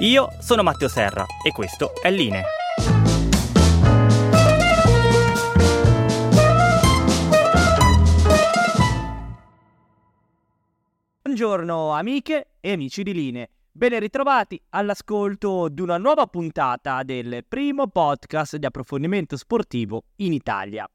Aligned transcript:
Io 0.00 0.30
sono 0.38 0.62
Matteo 0.62 0.88
Serra 0.88 1.26
e 1.46 1.52
questo 1.52 1.92
è 2.00 2.10
Line. 2.10 2.42
Buongiorno 11.20 11.90
amiche 11.90 12.52
e 12.60 12.72
amici 12.72 13.02
di 13.02 13.12
Line. 13.12 13.50
Ben 13.70 13.98
ritrovati 13.98 14.58
all'ascolto 14.70 15.68
di 15.68 15.82
una 15.82 15.98
nuova 15.98 16.26
puntata 16.28 17.02
del 17.02 17.44
primo 17.46 17.88
podcast 17.88 18.56
di 18.56 18.64
approfondimento 18.64 19.36
sportivo 19.36 20.04
in 20.16 20.32
Italia. 20.32 20.90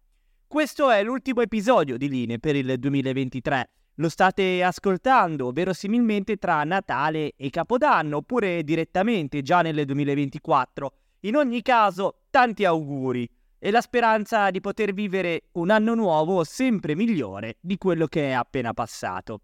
Questo 0.48 0.90
è 0.90 1.04
l'ultimo 1.04 1.42
episodio 1.42 1.98
di 1.98 2.10
Line 2.10 2.40
per 2.40 2.56
il 2.56 2.80
2023 2.80 3.70
lo 3.96 4.10
state 4.10 4.62
ascoltando 4.64 5.52
verosimilmente 5.52 6.38
tra 6.38 6.64
Natale 6.64 7.34
e 7.38 7.50
Capodanno 7.50 8.18
oppure 8.18 8.64
direttamente 8.64 9.42
già 9.42 9.62
nel 9.62 9.86
2024. 9.86 10.94
In 11.22 11.36
ogni 11.36 11.62
caso, 11.62 12.24
tanti 12.30 12.66
auguri 12.66 13.28
e 13.58 13.72
la 13.72 13.82
speranza 13.82 14.52
di 14.52 14.60
poter 14.60 14.94
vivere 14.94 15.44
un 15.54 15.70
anno 15.70 15.96
nuovo 15.96 16.44
sempre 16.44 16.96
migliore 16.96 17.58
di 17.62 17.78
quello 17.78 18.08
che 18.08 18.30
è 18.30 18.32
appena 18.32 18.74
passato. 18.74 19.42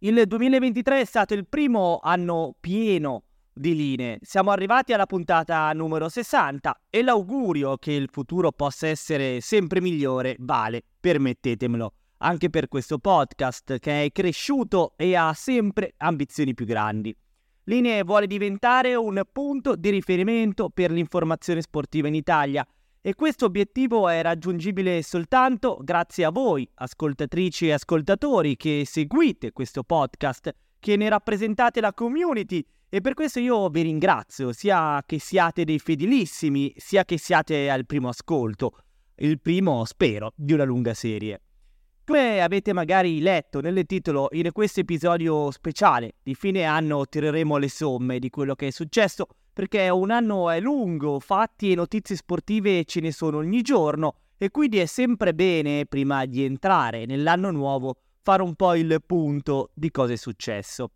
Il 0.00 0.24
2023 0.26 1.00
è 1.00 1.04
stato 1.04 1.34
il 1.34 1.46
primo 1.46 1.98
anno 2.02 2.54
pieno 2.58 3.24
di 3.52 3.74
linee. 3.74 4.18
Siamo 4.22 4.50
arrivati 4.50 4.92
alla 4.92 5.06
puntata 5.06 5.72
numero 5.72 6.08
60 6.08 6.82
e 6.88 7.02
l'augurio 7.02 7.76
che 7.76 7.92
il 7.92 8.08
futuro 8.10 8.50
possa 8.52 8.86
essere 8.86 9.40
sempre 9.40 9.80
migliore 9.80 10.36
vale, 10.38 10.82
permettetemelo 10.98 11.92
anche 12.18 12.50
per 12.50 12.68
questo 12.68 12.98
podcast 12.98 13.78
che 13.78 14.04
è 14.04 14.12
cresciuto 14.12 14.94
e 14.96 15.14
ha 15.14 15.32
sempre 15.34 15.94
ambizioni 15.98 16.54
più 16.54 16.66
grandi. 16.66 17.16
Linee 17.64 18.02
vuole 18.02 18.26
diventare 18.26 18.94
un 18.94 19.22
punto 19.30 19.76
di 19.76 19.90
riferimento 19.90 20.70
per 20.70 20.90
l'informazione 20.90 21.60
sportiva 21.60 22.08
in 22.08 22.14
Italia 22.14 22.66
e 23.00 23.14
questo 23.14 23.44
obiettivo 23.44 24.08
è 24.08 24.22
raggiungibile 24.22 25.02
soltanto 25.02 25.78
grazie 25.82 26.24
a 26.24 26.30
voi, 26.30 26.68
ascoltatrici 26.74 27.68
e 27.68 27.72
ascoltatori 27.72 28.56
che 28.56 28.84
seguite 28.86 29.52
questo 29.52 29.82
podcast, 29.82 30.54
che 30.78 30.96
ne 30.96 31.08
rappresentate 31.08 31.80
la 31.80 31.92
community 31.92 32.64
e 32.88 33.00
per 33.02 33.12
questo 33.12 33.38
io 33.38 33.68
vi 33.68 33.82
ringrazio, 33.82 34.52
sia 34.52 35.02
che 35.04 35.18
siate 35.18 35.64
dei 35.64 35.78
fedelissimi, 35.78 36.72
sia 36.76 37.04
che 37.04 37.18
siate 37.18 37.68
al 37.68 37.84
primo 37.84 38.08
ascolto, 38.08 38.78
il 39.16 39.40
primo, 39.40 39.84
spero, 39.84 40.32
di 40.34 40.54
una 40.54 40.64
lunga 40.64 40.94
serie. 40.94 41.42
Come 42.08 42.40
avete 42.40 42.72
magari 42.72 43.20
letto 43.20 43.60
nel 43.60 43.84
titolo, 43.84 44.28
in 44.30 44.50
questo 44.52 44.80
episodio 44.80 45.50
speciale 45.50 46.14
di 46.22 46.34
fine 46.34 46.64
anno 46.64 47.04
tireremo 47.04 47.58
le 47.58 47.68
somme 47.68 48.18
di 48.18 48.30
quello 48.30 48.54
che 48.54 48.68
è 48.68 48.70
successo, 48.70 49.26
perché 49.52 49.90
un 49.90 50.10
anno 50.10 50.48
è 50.48 50.58
lungo, 50.58 51.20
fatti 51.20 51.70
e 51.70 51.74
notizie 51.74 52.16
sportive 52.16 52.86
ce 52.86 53.00
ne 53.00 53.12
sono 53.12 53.36
ogni 53.36 53.60
giorno 53.60 54.14
e 54.38 54.50
quindi 54.50 54.78
è 54.78 54.86
sempre 54.86 55.34
bene, 55.34 55.84
prima 55.84 56.24
di 56.24 56.44
entrare 56.44 57.04
nell'anno 57.04 57.50
nuovo, 57.50 57.96
fare 58.22 58.40
un 58.40 58.54
po' 58.54 58.74
il 58.74 59.02
punto 59.04 59.68
di 59.74 59.90
cosa 59.90 60.14
è 60.14 60.16
successo. 60.16 60.92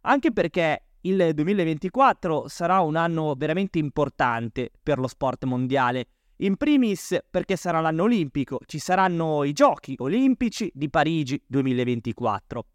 Anche 0.00 0.32
perché 0.32 0.92
il 1.02 1.32
2024 1.34 2.48
sarà 2.48 2.80
un 2.80 2.96
anno 2.96 3.34
veramente 3.36 3.78
importante 3.78 4.70
per 4.82 4.98
lo 4.98 5.08
sport 5.08 5.44
mondiale 5.44 6.06
in 6.38 6.56
primis 6.56 7.16
perché 7.30 7.56
sarà 7.56 7.80
l'anno 7.80 8.04
olimpico, 8.04 8.58
ci 8.66 8.78
saranno 8.78 9.44
i 9.44 9.52
giochi 9.52 9.94
olimpici 9.98 10.70
di 10.74 10.90
Parigi 10.90 11.40
2024. 11.46 12.66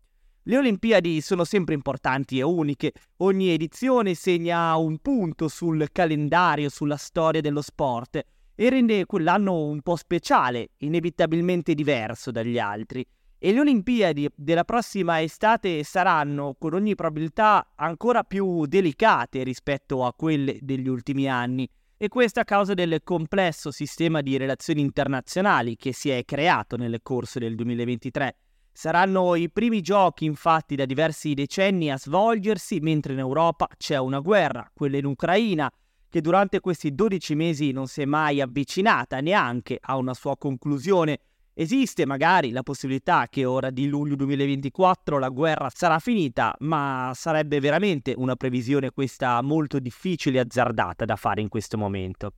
Le 0.44 0.58
Olimpiadi 0.58 1.20
sono 1.20 1.44
sempre 1.44 1.76
importanti 1.76 2.40
e 2.40 2.44
uniche, 2.44 2.94
ogni 3.18 3.50
edizione 3.50 4.14
segna 4.14 4.76
un 4.78 4.98
punto 5.00 5.48
sul 5.48 5.90
calendario, 5.92 6.70
sulla 6.70 6.96
storia 6.96 7.42
dello 7.42 7.62
sport 7.62 8.22
e 8.56 8.70
rende 8.70 9.06
quell'anno 9.06 9.66
un 9.66 9.82
po' 9.82 9.96
speciale, 9.98 10.70
inevitabilmente 10.78 11.76
diverso 11.76 12.32
dagli 12.32 12.58
altri. 12.58 13.06
E 13.38 13.52
le 13.54 13.60
Olimpiadi 13.60 14.28
della 14.36 14.64
prossima 14.64 15.22
estate 15.22 15.84
saranno 15.84 16.56
con 16.58 16.74
ogni 16.74 16.96
probabilità 16.96 17.72
ancora 17.76 18.24
più 18.24 18.66
delicate 18.66 19.44
rispetto 19.44 20.06
a 20.06 20.14
quelle 20.14 20.58
degli 20.62 20.88
ultimi 20.88 21.30
anni 21.30 21.70
e 22.02 22.08
questo 22.08 22.40
a 22.40 22.46
causa 22.46 22.74
del 22.74 23.02
complesso 23.04 23.72
sistema 23.72 24.22
di 24.22 24.38
relazioni 24.38 24.80
internazionali 24.80 25.76
che 25.76 25.92
si 25.92 26.10
è 26.10 26.24
creato 26.24 26.78
nel 26.78 27.02
corso 27.04 27.40
del 27.40 27.56
2023. 27.56 28.38
Saranno 28.72 29.36
i 29.36 29.52
primi 29.52 29.82
giochi 29.82 30.24
infatti 30.24 30.78
da 30.78 30.86
diversi 30.86 31.34
decenni 31.34 31.92
a 31.92 31.98
svolgersi 31.98 32.80
mentre 32.80 33.12
in 33.12 33.20
Europa 33.20 33.68
c'è 33.76 33.98
una 33.98 34.20
guerra, 34.20 34.72
quella 34.74 34.96
in 34.96 35.08
Ucraina, 35.08 35.70
che 36.08 36.22
durante 36.22 36.62
questi 36.62 36.96
12 36.96 37.36
mesi 37.36 37.72
non 37.72 37.88
si 37.88 38.02
è 38.04 38.06
mai 38.06 38.40
avvicinata 38.40 39.20
neanche 39.20 39.78
a 39.82 39.98
una 39.98 40.14
sua 40.14 40.38
conclusione 40.38 41.20
Esiste 41.60 42.06
magari 42.06 42.52
la 42.52 42.64
possibilità 42.64 43.28
che 43.30 43.44
ora 43.44 43.70
di 43.70 43.90
luglio 43.90 44.16
2024 44.16 45.20
la 45.20 45.28
guerra 45.28 45.70
sarà 45.70 46.00
finita, 46.00 46.56
ma 46.60 47.12
sarebbe 47.14 47.60
veramente 47.60 48.14
una 48.16 48.38
previsione 48.38 48.92
questa 48.92 49.42
molto 49.42 49.78
difficile 49.80 50.38
e 50.38 50.40
azzardata 50.40 51.04
da 51.04 51.18
fare 51.18 51.42
in 51.42 51.50
questo 51.50 51.78
momento. 51.78 52.32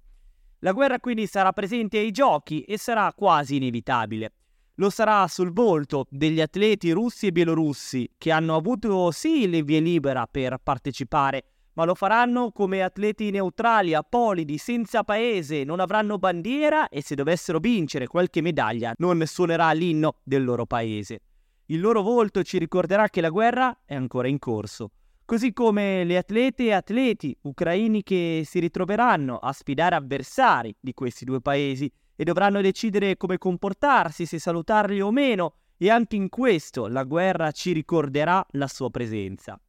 La 0.62 0.72
guerra 0.72 1.00
quindi 1.00 1.28
sarà 1.28 1.52
presente 1.52 2.00
ai 2.00 2.10
giochi 2.10 2.64
e 2.64 2.80
sarà 2.80 3.14
quasi 3.16 3.58
inevitabile. 3.58 4.34
Lo 4.78 4.90
sarà 4.90 5.28
sul 5.28 5.54
volto 5.54 6.08
degli 6.10 6.42
atleti 6.42 6.90
russi 6.90 7.28
e 7.28 7.32
bielorussi 7.32 8.14
che 8.18 8.32
hanno 8.32 8.56
avuto 8.56 9.12
sì 9.12 9.44
il 9.44 9.64
via 9.64 9.82
libera 9.82 10.26
per 10.26 10.58
partecipare 10.64 11.44
ma 11.74 11.86
lo 11.86 11.96
faranno 11.96 12.52
come 12.52 12.82
atleti 12.84 13.32
neutrali, 13.32 13.94
apolidi, 13.94 14.58
senza 14.58 15.04
paese, 15.04 15.64
non 15.64 15.80
avranno 15.80 16.18
bandiera 16.18 16.90
e 16.90 17.02
se 17.02 17.16
dovessero 17.16 17.60
vincere 17.60 18.08
qualche 18.08 18.42
medaglia 18.42 18.94
non 18.98 19.24
suonerà 19.26 19.72
l'inno 19.72 20.16
del 20.24 20.44
loro 20.44 20.66
paese. 20.66 21.22
Il 21.68 21.80
loro 21.80 22.02
volto 22.02 22.44
ci 22.44 22.58
ricorderà 22.58 23.08
che 23.08 23.22
la 23.22 23.30
guerra 23.30 23.84
è 23.86 23.96
ancora 23.96 24.28
in 24.28 24.40
corso, 24.40 24.92
così 25.24 25.54
come 25.54 26.04
le 26.04 26.18
atlete 26.18 26.66
e 26.66 26.74
atleti 26.74 27.38
ucraini 27.44 28.04
che 28.04 28.44
si 28.46 28.60
ritroveranno 28.60 29.38
a 29.38 29.54
sfidare 29.54 29.96
avversari 29.96 30.76
di 30.80 30.94
questi 30.94 31.24
due 31.24 31.40
paesi 31.40 31.90
e 32.16 32.24
dovranno 32.26 32.60
decidere 32.60 33.16
come 33.16 33.38
comportarsi, 33.38 34.26
se 34.26 34.38
salutarli 34.38 35.00
o 35.00 35.12
meno, 35.12 35.56
e 35.78 35.90
anche 35.90 36.16
in 36.16 36.30
questo 36.30 36.88
la 36.88 37.04
guerra 37.04 37.52
ci 37.52 37.72
ricorderà 37.72 38.46
la 38.52 38.68
sua 38.68 38.90
presenza. 38.90 39.60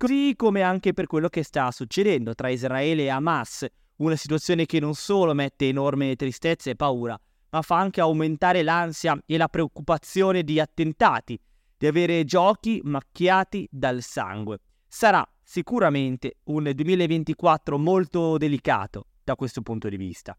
Così 0.00 0.34
come 0.36 0.62
anche 0.62 0.92
per 0.92 1.08
quello 1.08 1.28
che 1.28 1.42
sta 1.42 1.72
succedendo 1.72 2.32
tra 2.36 2.50
Israele 2.50 3.02
e 3.02 3.08
Hamas, 3.08 3.66
una 3.96 4.14
situazione 4.14 4.64
che 4.64 4.78
non 4.78 4.94
solo 4.94 5.34
mette 5.34 5.66
enorme 5.66 6.14
tristezza 6.14 6.70
e 6.70 6.76
paura, 6.76 7.20
ma 7.50 7.62
fa 7.62 7.78
anche 7.78 8.00
aumentare 8.00 8.62
l'ansia 8.62 9.20
e 9.26 9.36
la 9.36 9.48
preoccupazione 9.48 10.44
di 10.44 10.60
attentati 10.60 11.36
di 11.76 11.86
avere 11.88 12.24
giochi 12.24 12.80
macchiati 12.84 13.66
dal 13.68 14.00
sangue. 14.00 14.60
Sarà 14.86 15.28
sicuramente 15.42 16.36
un 16.44 16.70
2024 16.72 17.76
molto 17.76 18.38
delicato 18.38 19.06
da 19.24 19.34
questo 19.34 19.62
punto 19.62 19.88
di 19.88 19.96
vista. 19.96 20.38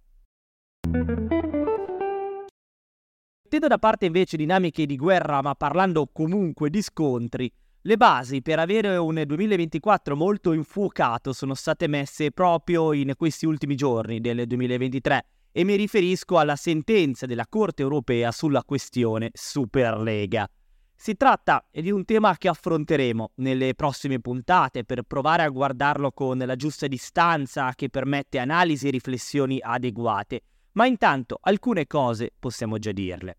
Mettendo 3.43 3.67
da 3.67 3.77
parte 3.77 4.05
invece 4.05 4.37
dinamiche 4.37 4.85
di 4.85 4.95
guerra, 4.95 5.41
ma 5.41 5.53
parlando 5.53 6.07
comunque 6.07 6.69
di 6.69 6.81
scontri, 6.81 7.51
le 7.83 7.95
basi 7.95 8.41
per 8.41 8.59
avere 8.59 8.97
un 8.97 9.23
2024 9.25 10.13
molto 10.17 10.51
infuocato 10.51 11.31
sono 11.31 11.53
state 11.53 11.87
messe 11.87 12.31
proprio 12.31 12.91
in 12.91 13.13
questi 13.15 13.45
ultimi 13.45 13.75
giorni 13.75 14.19
del 14.19 14.45
2023 14.45 15.25
e 15.53 15.63
mi 15.63 15.75
riferisco 15.75 16.37
alla 16.37 16.57
sentenza 16.57 17.25
della 17.25 17.45
Corte 17.47 17.81
europea 17.81 18.33
sulla 18.33 18.63
questione 18.65 19.29
Superlega. 19.31 20.45
Si 20.93 21.15
tratta 21.15 21.65
di 21.71 21.89
un 21.89 22.03
tema 22.03 22.35
che 22.35 22.49
affronteremo 22.49 23.31
nelle 23.35 23.73
prossime 23.73 24.19
puntate 24.19 24.83
per 24.83 25.03
provare 25.03 25.43
a 25.43 25.49
guardarlo 25.49 26.11
con 26.11 26.37
la 26.37 26.55
giusta 26.57 26.85
distanza 26.87 27.71
che 27.75 27.89
permette 27.89 28.39
analisi 28.39 28.89
e 28.89 28.91
riflessioni 28.91 29.57
adeguate, 29.61 30.41
ma 30.73 30.85
intanto 30.85 31.39
alcune 31.41 31.87
cose 31.87 32.33
possiamo 32.37 32.77
già 32.77 32.91
dirle. 32.91 33.37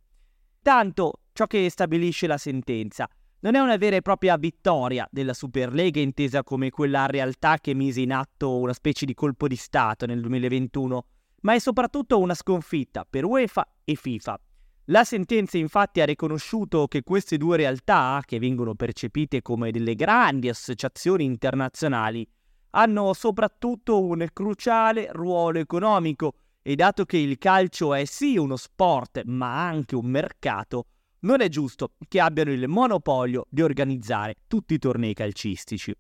Tanto 0.62 1.20
ciò 1.34 1.46
che 1.46 1.69
stabilisce 1.69 2.26
la 2.26 2.38
sentenza 2.38 3.06
non 3.40 3.54
è 3.54 3.58
una 3.58 3.76
vera 3.76 3.96
e 3.96 4.02
propria 4.02 4.37
vittoria 4.37 5.08
della 5.10 5.32
Superlega 5.32 6.00
intesa 6.00 6.42
come 6.42 6.70
quella 6.70 7.06
realtà 7.06 7.58
che 7.58 7.75
mise 7.75 8.00
in 8.00 8.12
atto 8.12 8.58
una 8.58 8.75
specie 8.75 9.06
di 9.06 9.14
colpo 9.14 9.48
di 9.48 9.56
Stato 9.56 10.04
nel 10.04 10.20
2021, 10.20 11.04
ma 11.42 11.54
è 11.54 11.58
soprattutto 11.58 12.19
una 12.19 12.34
sconfitta 12.34 13.06
per 13.08 13.25
UEFA 13.25 13.66
e 13.84 13.94
FIFA. 13.94 14.40
La 14.87 15.04
sentenza 15.04 15.56
infatti 15.56 16.00
ha 16.00 16.04
riconosciuto 16.04 16.87
che 16.87 17.02
queste 17.02 17.38
due 17.38 17.56
realtà, 17.56 18.20
che 18.26 18.38
vengono 18.38 18.75
percepite 18.75 19.40
come 19.40 19.70
delle 19.70 19.94
grandi 19.94 20.48
associazioni 20.48 21.25
internazionali, 21.25 22.28
hanno 22.70 23.12
soprattutto 23.14 24.04
un 24.04 24.26
cruciale 24.32 25.08
ruolo 25.12 25.58
economico 25.58 26.34
e 26.60 26.75
dato 26.75 27.06
che 27.06 27.16
il 27.16 27.38
calcio 27.38 27.94
è 27.94 28.04
sì 28.04 28.37
uno 28.37 28.56
sport 28.56 29.22
ma 29.25 29.66
anche 29.66 29.94
un 29.94 30.06
mercato, 30.06 30.87
non 31.20 31.40
è 31.40 31.49
giusto 31.49 31.93
che 32.08 32.20
abbiano 32.20 32.52
il 32.52 32.69
monopolio 32.69 33.46
di 33.49 33.62
organizzare 33.62 34.37
tutti 34.46 34.75
i 34.75 34.78
tornei 34.78 35.14
calcistici. 35.14 35.94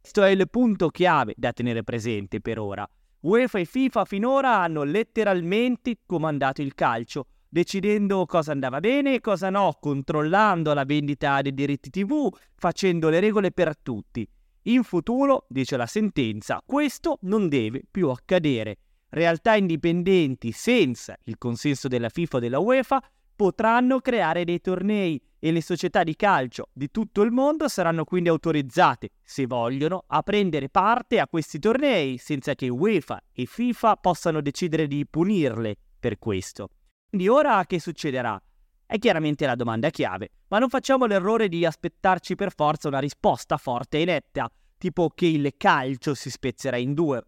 Questo 0.00 0.22
è 0.22 0.30
il 0.30 0.48
punto 0.48 0.88
chiave 0.88 1.34
da 1.36 1.52
tenere 1.52 1.82
presente 1.82 2.40
per 2.40 2.58
ora. 2.58 2.88
UEFA 3.20 3.58
e 3.58 3.64
FIFA 3.64 4.04
finora 4.04 4.58
hanno 4.58 4.82
letteralmente 4.84 5.98
comandato 6.06 6.62
il 6.62 6.74
calcio, 6.74 7.26
decidendo 7.48 8.24
cosa 8.26 8.52
andava 8.52 8.80
bene 8.80 9.14
e 9.14 9.20
cosa 9.20 9.50
no, 9.50 9.76
controllando 9.80 10.72
la 10.72 10.84
vendita 10.84 11.42
dei 11.42 11.52
diritti 11.52 11.90
TV, 11.90 12.28
facendo 12.54 13.08
le 13.08 13.20
regole 13.20 13.50
per 13.50 13.76
tutti. 13.76 14.28
In 14.62 14.82
futuro, 14.82 15.46
dice 15.48 15.76
la 15.76 15.86
sentenza, 15.86 16.62
questo 16.64 17.18
non 17.22 17.48
deve 17.48 17.82
più 17.90 18.08
accadere 18.10 18.78
realtà 19.10 19.54
indipendenti 19.54 20.52
senza 20.52 21.16
il 21.24 21.38
consenso 21.38 21.88
della 21.88 22.08
FIFA 22.08 22.36
o 22.36 22.40
della 22.40 22.58
UEFA 22.58 23.02
potranno 23.38 24.00
creare 24.00 24.42
dei 24.42 24.60
tornei 24.60 25.22
e 25.38 25.52
le 25.52 25.62
società 25.62 26.02
di 26.02 26.16
calcio 26.16 26.70
di 26.72 26.90
tutto 26.90 27.22
il 27.22 27.30
mondo 27.30 27.68
saranno 27.68 28.02
quindi 28.02 28.28
autorizzate, 28.30 29.10
se 29.22 29.46
vogliono, 29.46 30.02
a 30.08 30.22
prendere 30.22 30.68
parte 30.68 31.20
a 31.20 31.28
questi 31.28 31.60
tornei 31.60 32.18
senza 32.18 32.56
che 32.56 32.68
UEFA 32.68 33.22
e 33.32 33.46
FIFA 33.46 33.94
possano 33.98 34.40
decidere 34.40 34.88
di 34.88 35.06
punirle 35.06 35.76
per 36.00 36.18
questo. 36.18 36.70
Quindi 37.08 37.28
ora 37.28 37.64
che 37.64 37.78
succederà? 37.78 38.42
È 38.84 38.98
chiaramente 38.98 39.46
la 39.46 39.54
domanda 39.54 39.90
chiave, 39.90 40.30
ma 40.48 40.58
non 40.58 40.68
facciamo 40.68 41.06
l'errore 41.06 41.46
di 41.46 41.64
aspettarci 41.64 42.34
per 42.34 42.52
forza 42.52 42.88
una 42.88 42.98
risposta 42.98 43.56
forte 43.56 44.00
e 44.00 44.04
netta, 44.04 44.50
tipo 44.76 45.10
che 45.10 45.26
il 45.26 45.54
calcio 45.56 46.12
si 46.16 46.28
spezzerà 46.28 46.76
in 46.76 46.92
due. 46.92 47.22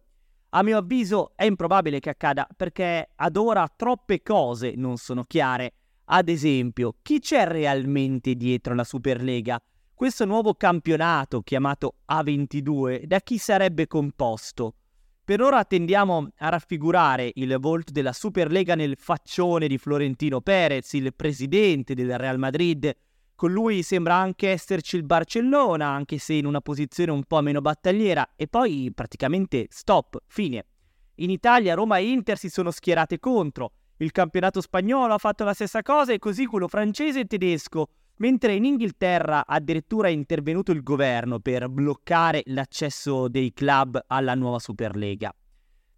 A 0.49 0.61
mio 0.61 0.77
avviso 0.77 1.31
è 1.37 1.45
improbabile 1.45 2.01
che 2.01 2.09
accada 2.09 2.45
perché 2.53 3.11
ad 3.15 3.37
ora 3.37 3.65
troppe 3.73 4.21
cose 4.21 4.73
non 4.75 4.97
sono 4.97 5.23
chiare. 5.23 5.75
Ad 6.13 6.27
esempio, 6.27 6.95
chi 7.01 7.19
c'è 7.19 7.47
realmente 7.47 8.35
dietro 8.35 8.75
la 8.75 8.83
Superlega? 8.83 9.57
Questo 9.93 10.25
nuovo 10.25 10.55
campionato 10.55 11.39
chiamato 11.39 11.99
A22 12.11 13.03
da 13.03 13.21
chi 13.21 13.37
sarebbe 13.37 13.87
composto? 13.87 14.75
Per 15.23 15.39
ora 15.39 15.63
tendiamo 15.63 16.27
a 16.39 16.49
raffigurare 16.49 17.31
il 17.35 17.55
volto 17.61 17.93
della 17.93 18.11
Superlega 18.11 18.75
nel 18.75 18.97
faccione 18.97 19.69
di 19.69 19.77
Florentino 19.77 20.41
Perez, 20.41 20.91
il 20.93 21.13
presidente 21.15 21.93
del 21.93 22.17
Real 22.17 22.37
Madrid, 22.37 22.93
con 23.33 23.53
lui 23.53 23.81
sembra 23.81 24.15
anche 24.15 24.49
esserci 24.49 24.97
il 24.97 25.05
Barcellona, 25.05 25.87
anche 25.87 26.17
se 26.17 26.33
in 26.33 26.45
una 26.45 26.59
posizione 26.59 27.11
un 27.11 27.23
po' 27.23 27.39
meno 27.39 27.61
battagliera, 27.61 28.33
e 28.35 28.49
poi 28.49 28.91
praticamente 28.93 29.67
stop, 29.69 30.21
fine. 30.27 30.65
In 31.15 31.29
Italia 31.29 31.73
Roma 31.73 31.99
e 31.99 32.09
Inter 32.09 32.37
si 32.37 32.49
sono 32.49 32.69
schierate 32.69 33.17
contro, 33.17 33.71
il 34.01 34.11
campionato 34.11 34.61
spagnolo 34.61 35.13
ha 35.13 35.19
fatto 35.19 35.43
la 35.43 35.53
stessa 35.53 35.83
cosa 35.83 36.11
e 36.11 36.17
così 36.17 36.47
quello 36.47 36.67
francese 36.67 37.21
e 37.21 37.25
tedesco, 37.25 37.87
mentre 38.17 38.53
in 38.55 38.65
Inghilterra 38.65 39.45
addirittura 39.45 40.07
è 40.07 40.11
intervenuto 40.11 40.71
il 40.71 40.81
governo 40.81 41.39
per 41.39 41.69
bloccare 41.69 42.41
l'accesso 42.45 43.27
dei 43.27 43.53
club 43.53 44.03
alla 44.07 44.33
nuova 44.33 44.57
Superlega. 44.57 45.33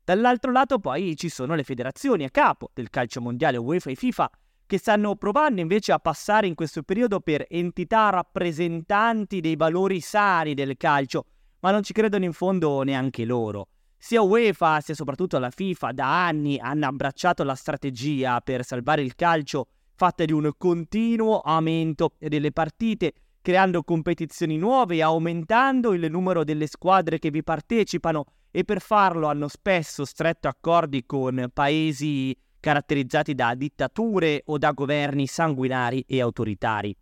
Dall'altro 0.04 0.52
lato 0.52 0.80
poi 0.80 1.16
ci 1.16 1.30
sono 1.30 1.56
le 1.56 1.64
federazioni 1.64 2.26
a 2.26 2.30
capo 2.30 2.72
del 2.74 2.90
calcio 2.90 3.22
mondiale 3.22 3.56
UEFA 3.56 3.92
e 3.92 3.96
FIFA 3.96 4.30
che 4.66 4.78
stanno 4.78 5.16
provando 5.16 5.62
invece 5.62 5.94
a 5.94 6.00
passare 6.00 6.48
in 6.48 6.56
questo 6.56 6.84
periodo 6.84 7.22
per 7.22 7.46
entità 7.48 8.10
rappresentanti 8.10 9.40
dei 9.40 9.56
valori 9.56 10.02
sani 10.02 10.54
del 10.54 10.76
calcio, 10.76 11.26
ma 11.60 11.72
non 11.72 11.84
ci 11.84 11.94
credono 11.94 12.26
in 12.26 12.34
fondo 12.34 12.82
neanche 12.84 13.24
loro. 13.24 13.68
Sia 14.06 14.22
UEFA 14.22 14.82
sia 14.82 14.96
soprattutto 14.96 15.40
la 15.40 15.50
FIFA 15.50 15.94
da 15.94 16.26
anni 16.26 16.60
hanno 16.60 16.88
abbracciato 16.88 17.46
la 17.46 17.56
strategia 17.56 18.42
per 18.42 18.66
salvare 18.66 19.02
il 19.02 19.16
calcio 19.16 19.68
fatta 19.96 20.26
di 20.26 20.34
un 20.34 20.52
continuo 20.58 21.40
aumento 21.40 22.12
delle 22.20 22.52
partite, 22.52 23.14
creando 23.42 23.82
competizioni 23.82 24.58
nuove 24.58 24.96
e 24.96 25.04
aumentando 25.04 25.94
il 25.94 26.12
numero 26.12 26.44
delle 26.44 26.68
squadre 26.68 27.18
che 27.18 27.32
vi 27.32 27.44
partecipano 27.44 28.26
e 28.52 28.66
per 28.66 28.82
farlo 28.82 29.28
hanno 29.28 29.48
spesso 29.48 30.04
stretto 30.04 30.50
accordi 30.50 31.06
con 31.06 31.50
paesi 31.54 32.36
caratterizzati 32.60 33.34
da 33.34 33.56
dittature 33.56 34.42
o 34.48 34.58
da 34.58 34.72
governi 34.72 35.28
sanguinari 35.28 36.04
e 36.06 36.20
autoritari. 36.20 36.94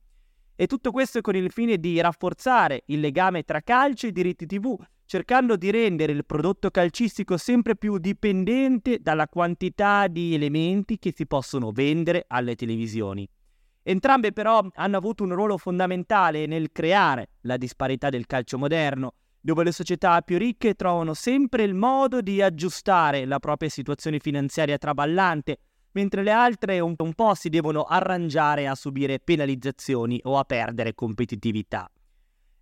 E 0.56 0.68
tutto 0.68 0.92
questo 0.92 1.22
con 1.22 1.36
il 1.36 1.52
fine 1.52 1.80
di 1.80 2.00
rafforzare 2.00 2.84
il 2.86 3.00
legame 3.00 3.42
tra 3.42 3.62
calcio 3.62 4.06
e 4.06 4.12
diritti 4.12 4.46
TV, 4.46 4.78
cercando 5.12 5.58
di 5.58 5.72
rendere 5.72 6.14
il 6.14 6.26
prodotto 6.26 6.72
calcistico 6.72 7.36
sempre 7.36 7.76
più 7.76 7.98
dipendente 7.98 9.00
dalla 9.02 9.28
quantità 9.28 10.08
di 10.08 10.34
elementi 10.34 11.00
che 11.00 11.12
si 11.14 11.28
possono 11.28 11.72
vendere 11.72 12.24
alle 12.30 12.56
televisioni. 12.56 13.28
Entrambe 13.84 14.32
però 14.32 14.66
hanno 14.74 14.96
avuto 14.96 15.26
un 15.26 15.36
ruolo 15.36 15.58
fondamentale 15.58 16.46
nel 16.46 16.72
creare 16.72 17.32
la 17.42 17.58
disparità 17.58 18.08
del 18.08 18.26
calcio 18.26 18.58
moderno, 18.58 19.16
dove 19.42 19.66
le 19.66 19.74
società 19.74 20.22
più 20.22 20.38
ricche 20.38 20.76
trovano 20.76 21.14
sempre 21.14 21.64
il 21.64 21.74
modo 21.74 22.22
di 22.22 22.42
aggiustare 22.42 23.26
la 23.26 23.40
propria 23.40 23.68
situazione 23.68 24.18
finanziaria 24.20 24.78
traballante, 24.78 25.58
mentre 25.92 26.24
le 26.24 26.32
altre 26.32 26.80
un, 26.80 26.96
po' 26.96 27.34
si 27.34 27.50
devono 27.50 27.84
arrangiare 27.84 28.66
a 28.66 28.76
subire 28.76 29.20
penalizzazioni 29.20 30.22
o 30.24 30.38
a 30.38 30.46
perdere 30.46 30.96
competitività. 30.96 31.92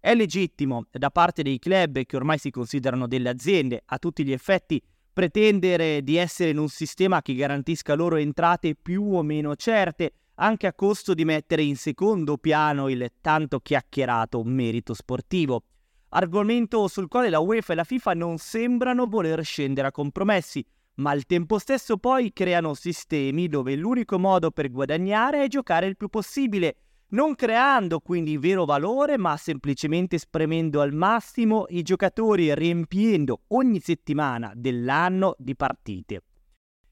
È 0.02 0.16
legittimo 0.16 0.86
da 0.92 1.12
parte 1.12 1.44
dei 1.44 1.60
club 1.60 2.04
che 2.06 2.16
ormai 2.16 2.38
si 2.38 2.52
considerano 2.52 3.06
delle 3.06 3.28
aziende. 3.28 3.82
A 3.86 3.98
tutti 3.98 4.24
gli 4.24 4.32
effetti 4.32 4.82
pretendere 5.12 6.02
di 6.04 6.16
essere 6.16 6.52
in 6.52 6.58
un 6.58 6.70
sistema 6.70 7.22
che 7.22 7.34
garantisca 7.34 7.96
loro 7.96 8.16
entrate 8.16 8.76
più 8.76 9.04
o 9.16 9.22
meno 9.24 9.58
certe, 9.58 10.14
anche 10.36 10.68
a 10.68 10.74
costo 10.74 11.14
di 11.14 11.26
mettere 11.26 11.64
in 11.64 11.76
secondo 11.76 12.38
piano 12.38 12.88
il 12.88 13.12
tanto 13.20 13.60
chiacchierato 13.60 14.42
merito 14.44 14.94
sportivo. 14.94 15.64
Argomento 16.12 16.88
sul 16.88 17.10
quale 17.10 17.30
la 17.30 17.40
UEFA 17.40 17.74
e 17.74 17.76
la 17.76 17.84
FIFA 17.84 18.14
non 18.14 18.38
sembrano 18.38 19.06
voler 19.06 19.44
scendere 19.44 19.90
a 19.90 19.92
compromessi, 19.92 20.66
ma 20.96 21.12
al 21.12 21.26
tempo 21.26 21.60
stesso 21.60 21.98
poi 21.98 22.32
creano 22.32 22.74
sistemi 22.74 23.50
dove 23.50 23.76
l'unico 23.76 24.18
modo 24.18 24.50
per 24.50 24.72
guadagnare 24.72 25.44
è 25.44 25.48
giocare 25.48 25.88
il 25.88 25.98
più 25.98 26.08
possibile, 26.08 26.76
non 27.12 27.34
creando 27.34 28.00
quindi 28.00 28.38
vero 28.38 28.66
valore, 28.66 29.18
ma 29.18 29.36
semplicemente 29.36 30.18
spremendo 30.18 30.82
al 30.82 30.94
massimo 30.94 31.66
i 31.70 31.82
giocatori 31.82 32.54
riempiendo 32.54 33.42
ogni 33.48 33.80
settimana 33.80 34.52
dell'anno 34.56 35.36
di 35.40 35.56
partite. 35.56 36.24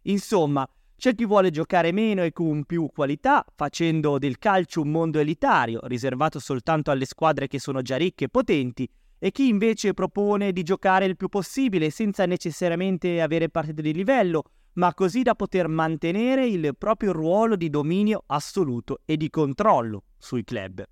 Insomma, 0.03 0.67
c'è 0.95 1.13
chi 1.13 1.25
vuole 1.25 1.51
giocare 1.51 1.91
meno 1.91 2.23
e 2.23 2.31
con 2.31 2.63
più 2.65 2.89
qualità, 2.91 3.45
facendo 3.55 4.17
del 4.17 4.39
calcio 4.39 4.81
un 4.81 4.89
mondo 4.89 5.19
elitario, 5.19 5.81
riservato 5.83 6.39
soltanto 6.39 6.89
alle 6.89 7.05
squadre 7.05 7.47
che 7.47 7.59
sono 7.59 7.83
già 7.83 7.97
ricche 7.97 8.25
e 8.25 8.29
potenti, 8.29 8.89
e 9.19 9.31
chi 9.31 9.47
invece 9.47 9.93
propone 9.93 10.51
di 10.51 10.63
giocare 10.63 11.05
il 11.05 11.15
più 11.15 11.27
possibile 11.27 11.91
senza 11.91 12.25
necessariamente 12.25 13.21
avere 13.21 13.49
partite 13.49 13.83
di 13.83 13.93
livello, 13.93 14.45
ma 14.73 14.93
così 14.95 15.21
da 15.21 15.35
poter 15.35 15.67
mantenere 15.67 16.47
il 16.47 16.75
proprio 16.75 17.11
ruolo 17.11 17.55
di 17.55 17.69
dominio 17.69 18.23
assoluto 18.25 19.01
e 19.05 19.17
di 19.17 19.29
controllo 19.29 20.03
sui 20.17 20.43
club. 20.43 20.85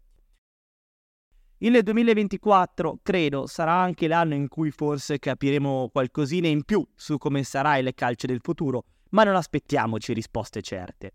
Il 1.60 1.82
2024, 1.82 3.00
credo, 3.02 3.48
sarà 3.48 3.74
anche 3.74 4.08
l'anno 4.08 4.34
in 4.34 4.50
cui 4.50 4.72
forse 4.72 5.20
capiremo 5.20 5.90
qualcosina 5.92 6.48
in 6.48 6.64
più 6.64 6.86
su 6.96 7.18
come 7.18 7.44
sarà 7.44 7.78
il 7.78 7.94
calcio 7.96 8.28
del 8.28 8.42
futuro, 8.42 8.84
ma 9.12 9.24
non 9.24 9.36
aspettiamoci 9.36 10.14
risposte 10.14 10.62
certe. 10.62 11.14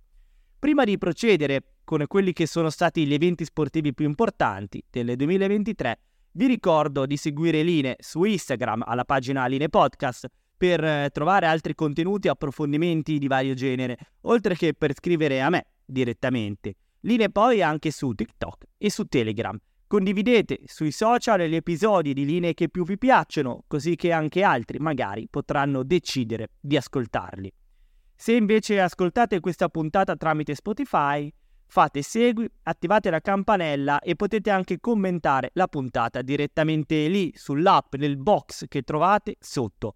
Prima 0.59 0.85
di 0.85 0.97
procedere 0.99 1.75
con 1.85 2.05
quelli 2.07 2.33
che 2.33 2.47
sono 2.47 2.71
stati 2.71 3.07
gli 3.07 3.15
eventi 3.15 3.45
sportivi 3.45 3.93
più 3.93 4.07
importanti 4.07 4.83
del 4.91 5.15
2023, 5.15 5.99
vi 6.33 6.47
ricordo 6.47 7.07
di 7.07 7.17
seguire 7.17 7.63
Line 7.63 7.97
su 7.99 8.25
Instagram 8.25 8.85
alla 8.87 9.05
pagina 9.05 9.47
Line 9.47 9.69
Podcast 9.69 10.29
per 10.57 10.83
eh, 10.85 11.11
trovare 11.13 11.47
altri 11.47 11.75
contenuti 11.75 12.29
e 12.29 12.31
approfondimenti 12.31 13.19
di 13.19 13.27
vario 13.27 13.55
genere, 13.55 13.97
oltre 14.23 14.55
che 14.55 14.75
per 14.75 14.95
scrivere 14.95 15.41
a 15.41 15.51
me 15.51 15.67
direttamente. 15.85 16.75
Line 17.01 17.31
poi 17.31 17.63
anche 17.63 17.91
su 17.91 18.13
TikTok 18.13 18.65
e 18.77 18.91
su 18.91 19.05
Telegram. 19.05 19.59
Condividete 19.87 20.61
sui 20.67 20.93
social 20.93 21.41
gli 21.41 21.55
episodi 21.55 22.13
di 22.13 22.25
linee 22.25 22.55
che 22.55 22.69
più 22.69 22.85
vi 22.85 22.97
piacciono, 22.97 23.65
così 23.67 23.97
che 23.97 24.13
anche 24.13 24.43
altri 24.43 24.79
magari 24.79 25.27
potranno 25.29 25.83
decidere 25.83 26.51
di 26.61 26.77
ascoltarli. 26.77 27.53
Se 28.15 28.33
invece 28.33 28.81
ascoltate 28.81 29.41
questa 29.41 29.69
puntata 29.69 30.15
tramite 30.15 30.55
Spotify, 30.55 31.33
fate 31.67 32.03
segui, 32.03 32.49
attivate 32.65 33.11
la 33.11 33.21
campanella 33.21 34.01
e 34.01 34.15
potete 34.15 34.51
anche 34.51 34.79
commentare 34.79 35.51
la 35.55 35.67
puntata 35.69 36.21
direttamente 36.21 37.09
lì 37.09 37.33
sull'app 37.35 37.95
nel 37.95 38.19
box 38.19 38.67
che 38.69 38.83
trovate 38.83 39.37
sotto. 39.41 39.95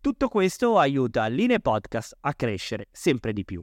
Tutto 0.00 0.28
questo 0.28 0.78
aiuta 0.78 1.26
Linee 1.26 1.60
Podcast 1.60 2.16
a 2.20 2.32
crescere 2.34 2.86
sempre 2.90 3.32
di 3.32 3.44
più. 3.44 3.62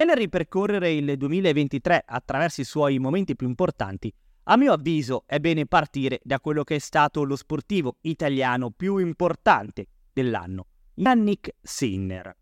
E 0.00 0.04
nel 0.04 0.14
ripercorrere 0.14 0.92
il 0.92 1.16
2023 1.16 2.04
attraverso 2.06 2.60
i 2.60 2.64
suoi 2.64 3.00
momenti 3.00 3.34
più 3.34 3.48
importanti, 3.48 4.14
a 4.44 4.56
mio 4.56 4.72
avviso 4.72 5.24
è 5.26 5.40
bene 5.40 5.66
partire 5.66 6.20
da 6.22 6.38
quello 6.38 6.62
che 6.62 6.76
è 6.76 6.78
stato 6.78 7.24
lo 7.24 7.34
sportivo 7.34 7.96
italiano 8.02 8.70
più 8.70 8.98
importante 8.98 9.88
dell'anno, 10.12 10.66
Yannick 10.94 11.56
Sinner. 11.60 12.32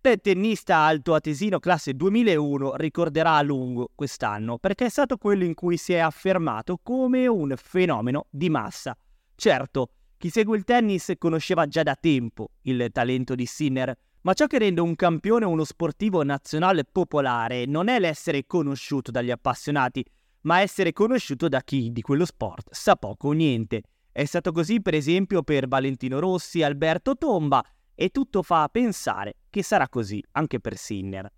Il 0.00 0.20
tennista 0.22 0.76
altoatesino 0.76 1.58
classe 1.58 1.94
2001 1.94 2.76
ricorderà 2.76 3.34
a 3.34 3.42
lungo 3.42 3.90
quest'anno 3.96 4.58
perché 4.58 4.84
è 4.84 4.88
stato 4.88 5.16
quello 5.16 5.42
in 5.42 5.54
cui 5.54 5.78
si 5.78 5.94
è 5.94 5.98
affermato 5.98 6.78
come 6.80 7.26
un 7.26 7.52
fenomeno 7.56 8.26
di 8.30 8.48
massa. 8.48 8.96
Certo, 9.34 9.88
chi 10.18 10.30
segue 10.30 10.56
il 10.56 10.62
tennis 10.62 11.14
conosceva 11.18 11.66
già 11.66 11.82
da 11.82 11.96
tempo 11.96 12.50
il 12.62 12.90
talento 12.92 13.34
di 13.34 13.44
Sinner, 13.44 13.92
ma 14.22 14.34
ciò 14.34 14.46
che 14.46 14.58
rende 14.58 14.80
un 14.80 14.94
campione 14.94 15.44
uno 15.44 15.64
sportivo 15.64 16.22
nazionale 16.22 16.84
popolare 16.84 17.66
non 17.66 17.88
è 17.88 17.98
l'essere 17.98 18.46
conosciuto 18.46 19.10
dagli 19.10 19.30
appassionati, 19.30 20.04
ma 20.42 20.60
essere 20.60 20.92
conosciuto 20.92 21.48
da 21.48 21.60
chi 21.62 21.92
di 21.92 22.02
quello 22.02 22.24
sport 22.24 22.68
sa 22.72 22.96
poco 22.96 23.28
o 23.28 23.32
niente. 23.32 23.82
È 24.10 24.24
stato 24.24 24.52
così 24.52 24.80
per 24.80 24.94
esempio 24.94 25.42
per 25.42 25.68
Valentino 25.68 26.18
Rossi, 26.18 26.62
Alberto 26.62 27.16
Tomba 27.16 27.64
e 27.94 28.10
tutto 28.10 28.42
fa 28.42 28.68
pensare 28.70 29.36
che 29.50 29.62
sarà 29.62 29.88
così 29.88 30.22
anche 30.32 30.60
per 30.60 30.76
Sinner. 30.76 31.30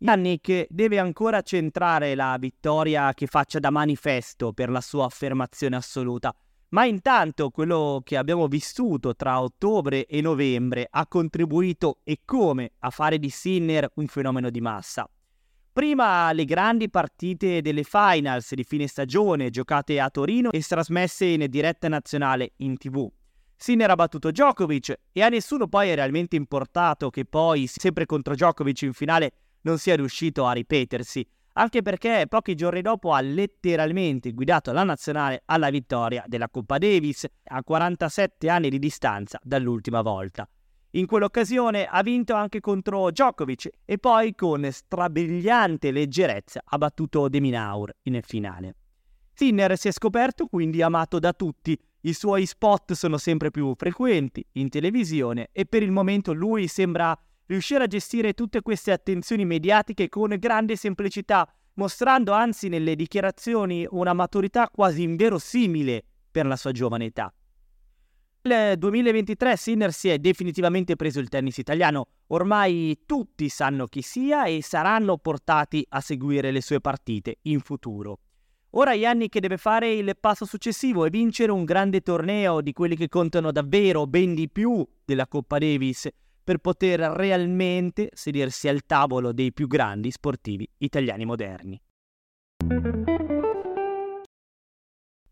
Yannick 0.00 0.66
deve 0.70 0.98
ancora 0.98 1.42
centrare 1.42 2.14
la 2.14 2.36
vittoria 2.38 3.12
che 3.14 3.26
faccia 3.26 3.58
da 3.58 3.70
manifesto 3.70 4.52
per 4.52 4.70
la 4.70 4.80
sua 4.80 5.06
affermazione 5.06 5.76
assoluta, 5.76 6.34
ma 6.70 6.84
intanto 6.84 7.50
quello 7.50 8.02
che 8.04 8.16
abbiamo 8.16 8.46
vissuto 8.46 9.14
tra 9.14 9.40
ottobre 9.40 10.06
e 10.06 10.20
novembre 10.20 10.86
ha 10.90 11.06
contribuito 11.06 12.00
e 12.04 12.20
come 12.24 12.72
a 12.80 12.90
fare 12.90 13.18
di 13.18 13.30
Sinner 13.30 13.90
un 13.94 14.06
fenomeno 14.06 14.50
di 14.50 14.60
massa. 14.60 15.08
Prima 15.72 16.32
le 16.32 16.44
grandi 16.44 16.90
partite 16.90 17.62
delle 17.62 17.84
finals 17.84 18.52
di 18.54 18.64
fine 18.64 18.86
stagione 18.86 19.50
giocate 19.50 20.00
a 20.00 20.10
Torino 20.10 20.50
e 20.50 20.60
trasmesse 20.60 21.24
in 21.24 21.46
diretta 21.48 21.88
nazionale 21.88 22.52
in 22.56 22.76
tv. 22.76 23.08
Sinner 23.56 23.90
ha 23.90 23.94
battuto 23.94 24.30
Djokovic 24.30 24.98
e 25.12 25.22
a 25.22 25.28
nessuno 25.28 25.68
poi 25.68 25.90
è 25.90 25.94
realmente 25.94 26.36
importato 26.36 27.10
che 27.10 27.24
poi, 27.24 27.66
sempre 27.66 28.06
contro 28.06 28.34
Djokovic 28.34 28.82
in 28.82 28.92
finale, 28.92 29.32
non 29.62 29.78
sia 29.78 29.96
riuscito 29.96 30.46
a 30.46 30.52
ripetersi 30.52 31.26
anche 31.58 31.82
perché 31.82 32.26
pochi 32.28 32.54
giorni 32.54 32.82
dopo 32.82 33.12
ha 33.12 33.20
letteralmente 33.20 34.32
guidato 34.32 34.72
la 34.72 34.84
nazionale 34.84 35.42
alla 35.46 35.70
vittoria 35.70 36.22
della 36.26 36.48
Coppa 36.48 36.78
Davis 36.78 37.26
a 37.44 37.64
47 37.64 38.48
anni 38.48 38.70
di 38.70 38.78
distanza 38.78 39.40
dall'ultima 39.42 40.00
volta. 40.00 40.48
In 40.92 41.06
quell'occasione 41.06 41.86
ha 41.86 42.00
vinto 42.02 42.34
anche 42.34 42.60
contro 42.60 43.10
Djokovic 43.10 43.68
e 43.84 43.98
poi 43.98 44.34
con 44.34 44.66
strabiliante 44.70 45.90
leggerezza 45.90 46.62
ha 46.64 46.78
battuto 46.78 47.28
De 47.28 47.40
Minaur 47.40 47.92
in 48.02 48.20
finale. 48.22 48.76
Sinner 49.34 49.76
si 49.76 49.88
è 49.88 49.92
scoperto 49.92 50.46
quindi 50.46 50.80
amato 50.80 51.18
da 51.18 51.32
tutti, 51.32 51.78
i 52.02 52.12
suoi 52.12 52.46
spot 52.46 52.92
sono 52.92 53.18
sempre 53.18 53.50
più 53.50 53.74
frequenti 53.76 54.44
in 54.52 54.68
televisione 54.68 55.48
e 55.50 55.66
per 55.66 55.82
il 55.82 55.90
momento 55.90 56.32
lui 56.32 56.68
sembra 56.68 57.18
riuscire 57.48 57.84
a 57.84 57.86
gestire 57.86 58.34
tutte 58.34 58.62
queste 58.62 58.92
attenzioni 58.92 59.44
mediatiche 59.44 60.08
con 60.08 60.34
grande 60.38 60.76
semplicità, 60.76 61.50
mostrando 61.74 62.32
anzi 62.32 62.68
nelle 62.68 62.94
dichiarazioni 62.94 63.86
una 63.90 64.12
maturità 64.12 64.68
quasi 64.68 65.02
inverosimile 65.02 66.04
per 66.30 66.46
la 66.46 66.56
sua 66.56 66.72
giovane 66.72 67.06
età. 67.06 67.32
Nel 68.40 68.78
2023 68.78 69.56
Sinner 69.56 69.92
si 69.92 70.08
è 70.08 70.18
definitivamente 70.18 70.96
preso 70.96 71.20
il 71.20 71.28
tennis 71.28 71.58
italiano, 71.58 72.06
ormai 72.28 73.00
tutti 73.04 73.48
sanno 73.48 73.86
chi 73.86 74.00
sia 74.00 74.44
e 74.44 74.62
saranno 74.62 75.18
portati 75.18 75.84
a 75.88 76.00
seguire 76.00 76.50
le 76.50 76.60
sue 76.60 76.80
partite 76.80 77.38
in 77.42 77.60
futuro. 77.60 78.20
Ora 78.72 78.92
Yannick 78.92 79.38
deve 79.38 79.56
fare 79.56 79.92
il 79.92 80.14
passo 80.20 80.44
successivo 80.44 81.04
e 81.04 81.10
vincere 81.10 81.50
un 81.50 81.64
grande 81.64 82.00
torneo 82.00 82.60
di 82.60 82.72
quelli 82.72 82.96
che 82.96 83.08
contano 83.08 83.50
davvero 83.50 84.06
ben 84.06 84.34
di 84.34 84.48
più 84.48 84.86
della 85.04 85.26
Coppa 85.26 85.58
Davis, 85.58 86.08
per 86.48 86.56
poter 86.60 86.98
realmente 87.00 88.08
sedersi 88.14 88.68
al 88.68 88.86
tavolo 88.86 89.34
dei 89.34 89.52
più 89.52 89.66
grandi 89.66 90.10
sportivi 90.10 90.66
italiani 90.78 91.26
moderni. 91.26 91.78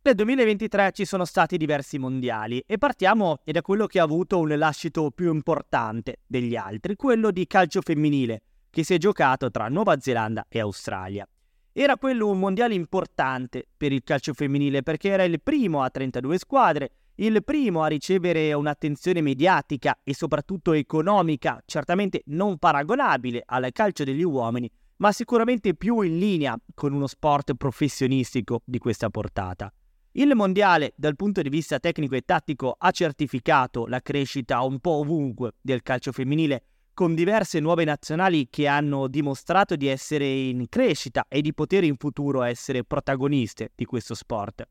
Nel 0.02 0.14
2023 0.14 0.92
ci 0.92 1.06
sono 1.06 1.24
stati 1.24 1.56
diversi 1.56 1.96
mondiali 1.96 2.62
e 2.66 2.76
partiamo 2.76 3.38
da 3.42 3.62
quello 3.62 3.86
che 3.86 3.98
ha 3.98 4.02
avuto 4.02 4.38
un 4.38 4.58
lascito 4.58 5.10
più 5.10 5.32
importante 5.32 6.18
degli 6.26 6.54
altri, 6.54 6.96
quello 6.96 7.30
di 7.30 7.46
calcio 7.46 7.80
femminile, 7.80 8.42
che 8.68 8.84
si 8.84 8.92
è 8.92 8.98
giocato 8.98 9.50
tra 9.50 9.68
Nuova 9.68 9.98
Zelanda 9.98 10.44
e 10.50 10.60
Australia. 10.60 11.26
Era 11.72 11.96
quello 11.96 12.28
un 12.28 12.38
mondiale 12.38 12.74
importante 12.74 13.66
per 13.74 13.90
il 13.90 14.02
calcio 14.04 14.34
femminile 14.34 14.82
perché 14.82 15.08
era 15.08 15.24
il 15.24 15.40
primo 15.40 15.80
a 15.80 15.88
32 15.88 16.36
squadre 16.36 16.90
il 17.16 17.42
primo 17.42 17.82
a 17.82 17.86
ricevere 17.86 18.52
un'attenzione 18.52 19.22
mediatica 19.22 20.00
e 20.02 20.14
soprattutto 20.14 20.72
economica 20.72 21.62
certamente 21.64 22.22
non 22.26 22.58
paragonabile 22.58 23.42
al 23.44 23.70
calcio 23.72 24.04
degli 24.04 24.22
uomini, 24.22 24.70
ma 24.96 25.12
sicuramente 25.12 25.74
più 25.74 26.00
in 26.02 26.18
linea 26.18 26.58
con 26.74 26.92
uno 26.92 27.06
sport 27.06 27.54
professionistico 27.54 28.62
di 28.64 28.78
questa 28.78 29.08
portata. 29.08 29.72
Il 30.12 30.34
mondiale, 30.34 30.94
dal 30.96 31.16
punto 31.16 31.42
di 31.42 31.48
vista 31.50 31.78
tecnico 31.78 32.14
e 32.14 32.22
tattico, 32.22 32.74
ha 32.78 32.90
certificato 32.90 33.86
la 33.86 34.00
crescita 34.00 34.62
un 34.62 34.78
po' 34.80 34.98
ovunque 34.98 35.52
del 35.60 35.82
calcio 35.82 36.12
femminile, 36.12 36.64
con 36.94 37.14
diverse 37.14 37.60
nuove 37.60 37.84
nazionali 37.84 38.48
che 38.48 38.66
hanno 38.66 39.08
dimostrato 39.08 39.76
di 39.76 39.86
essere 39.86 40.26
in 40.26 40.66
crescita 40.70 41.26
e 41.28 41.42
di 41.42 41.52
poter 41.52 41.84
in 41.84 41.96
futuro 41.98 42.42
essere 42.42 42.84
protagoniste 42.84 43.72
di 43.74 43.84
questo 43.84 44.14
sport. 44.14 44.66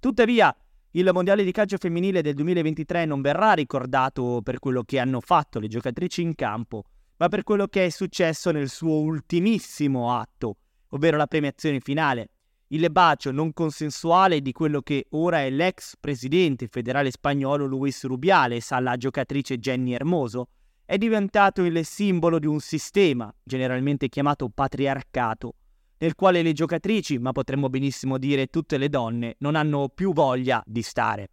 Tuttavia, 0.00 0.56
il 0.94 1.08
mondiale 1.10 1.42
di 1.42 1.52
calcio 1.52 1.78
femminile 1.78 2.20
del 2.20 2.34
2023 2.34 3.06
non 3.06 3.22
verrà 3.22 3.54
ricordato 3.54 4.40
per 4.42 4.58
quello 4.58 4.82
che 4.82 4.98
hanno 4.98 5.20
fatto 5.20 5.58
le 5.58 5.68
giocatrici 5.68 6.20
in 6.20 6.34
campo, 6.34 6.84
ma 7.16 7.28
per 7.28 7.44
quello 7.44 7.66
che 7.66 7.86
è 7.86 7.88
successo 7.88 8.50
nel 8.50 8.68
suo 8.68 8.98
ultimissimo 8.98 10.14
atto, 10.14 10.56
ovvero 10.90 11.16
la 11.16 11.26
premiazione 11.26 11.80
finale. 11.80 12.28
Il 12.68 12.90
bacio 12.90 13.30
non 13.30 13.54
consensuale 13.54 14.42
di 14.42 14.52
quello 14.52 14.82
che 14.82 15.06
ora 15.10 15.40
è 15.40 15.48
l'ex 15.48 15.94
presidente 15.98 16.68
federale 16.68 17.10
spagnolo 17.10 17.64
Luis 17.64 18.04
Rubiales 18.04 18.70
alla 18.72 18.96
giocatrice 18.98 19.58
Jenny 19.58 19.92
Hermoso 19.92 20.48
è 20.84 20.98
diventato 20.98 21.62
il 21.62 21.86
simbolo 21.86 22.38
di 22.38 22.46
un 22.46 22.60
sistema, 22.60 23.34
generalmente 23.42 24.10
chiamato 24.10 24.50
patriarcato, 24.50 25.54
nel 26.02 26.16
quale 26.16 26.42
le 26.42 26.52
giocatrici, 26.52 27.18
ma 27.18 27.30
potremmo 27.30 27.68
benissimo 27.68 28.18
dire 28.18 28.48
tutte 28.48 28.76
le 28.76 28.88
donne, 28.88 29.36
non 29.38 29.54
hanno 29.54 29.88
più 29.88 30.12
voglia 30.12 30.60
di 30.66 30.82
stare. 30.82 31.30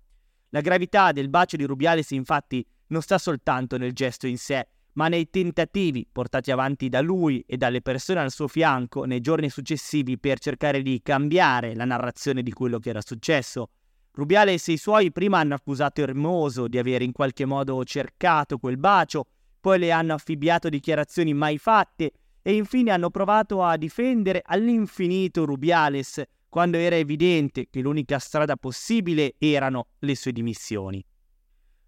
La 0.49 0.61
gravità 0.61 1.11
del 1.11 1.27
bacio 1.27 1.57
di 1.57 1.63
Rubiales 1.63 2.11
infatti 2.11 2.63
non 2.87 3.01
sta 3.01 3.17
soltanto 3.17 3.77
nel 3.77 3.93
gesto 3.93 4.27
in 4.27 4.37
sé, 4.37 4.67
ma 4.93 5.07
nei 5.07 5.31
tentativi 5.31 6.07
portati 6.11 6.51
avanti 6.51 6.87
da 6.87 7.01
lui 7.01 7.43
e 7.47 7.57
dalle 7.57 7.81
persone 7.81 8.19
al 8.19 8.31
suo 8.31 8.47
fianco 8.47 9.05
nei 9.05 9.21
giorni 9.21 9.49
successivi 9.49 10.19
per 10.19 10.37
cercare 10.37 10.83
di 10.83 11.01
cambiare 11.01 11.73
la 11.73 11.85
narrazione 11.85 12.43
di 12.43 12.51
quello 12.51 12.77
che 12.77 12.89
era 12.89 13.01
successo. 13.01 13.71
Rubiales 14.11 14.67
e 14.67 14.73
i 14.73 14.77
suoi 14.77 15.11
prima 15.11 15.39
hanno 15.39 15.55
accusato 15.55 16.01
Hermoso 16.01 16.67
di 16.67 16.77
aver 16.77 17.01
in 17.01 17.11
qualche 17.11 17.45
modo 17.45 17.83
cercato 17.85 18.59
quel 18.59 18.77
bacio, 18.77 19.25
poi 19.59 19.79
le 19.79 19.89
hanno 19.91 20.13
affibbiato 20.13 20.69
dichiarazioni 20.69 21.33
mai 21.33 21.57
fatte 21.57 22.11
e 22.49 22.55
infine 22.55 22.89
hanno 22.89 23.11
provato 23.11 23.61
a 23.61 23.77
difendere 23.77 24.41
all'infinito 24.43 25.45
Rubiales 25.45 26.23
quando 26.49 26.77
era 26.77 26.95
evidente 26.95 27.67
che 27.69 27.79
l'unica 27.79 28.17
strada 28.17 28.55
possibile 28.55 29.35
erano 29.37 29.89
le 29.99 30.15
sue 30.15 30.31
dimissioni. 30.31 31.05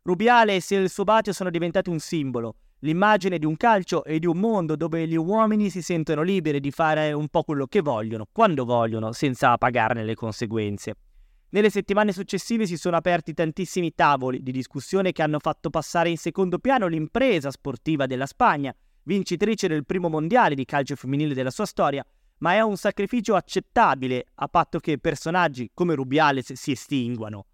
Rubiales 0.03 0.69
e 0.69 0.75
il 0.75 0.91
suo 0.91 1.03
bacio 1.03 1.33
sono 1.33 1.49
diventati 1.49 1.89
un 1.89 1.97
simbolo, 1.97 2.57
l'immagine 2.81 3.39
di 3.39 3.47
un 3.47 3.57
calcio 3.57 4.03
e 4.03 4.19
di 4.19 4.27
un 4.27 4.37
mondo 4.37 4.75
dove 4.75 5.07
gli 5.07 5.15
uomini 5.15 5.71
si 5.71 5.81
sentono 5.81 6.21
liberi 6.21 6.59
di 6.59 6.69
fare 6.69 7.11
un 7.11 7.27
po' 7.29 7.41
quello 7.41 7.65
che 7.65 7.81
vogliono, 7.81 8.27
quando 8.31 8.63
vogliono, 8.63 9.13
senza 9.13 9.57
pagarne 9.57 10.03
le 10.03 10.13
conseguenze. 10.13 10.93
Nelle 11.49 11.71
settimane 11.71 12.11
successive 12.11 12.67
si 12.67 12.77
sono 12.77 12.97
aperti 12.97 13.33
tantissimi 13.33 13.95
tavoli 13.95 14.43
di 14.43 14.51
discussione 14.51 15.11
che 15.11 15.23
hanno 15.23 15.39
fatto 15.39 15.71
passare 15.71 16.09
in 16.09 16.17
secondo 16.17 16.59
piano 16.59 16.85
l'impresa 16.85 17.49
sportiva 17.49 18.05
della 18.05 18.27
Spagna, 18.27 18.75
vincitrice 19.03 19.67
del 19.67 19.86
primo 19.86 20.10
mondiale 20.10 20.55
di 20.55 20.65
calcio 20.65 20.96
femminile 20.96 21.34
della 21.34 21.51
sua 21.51 21.65
storia, 21.65 22.05
ma 22.39 22.53
è 22.53 22.62
un 22.62 22.77
sacrificio 22.77 23.36
accettabile 23.36 24.25
a 24.36 24.48
patto 24.48 24.79
che 24.79 24.98
personaggi 24.98 25.70
come 25.74 25.96
Rubiales 25.96 26.53
si 26.53 26.72
estinguano. 26.72 27.46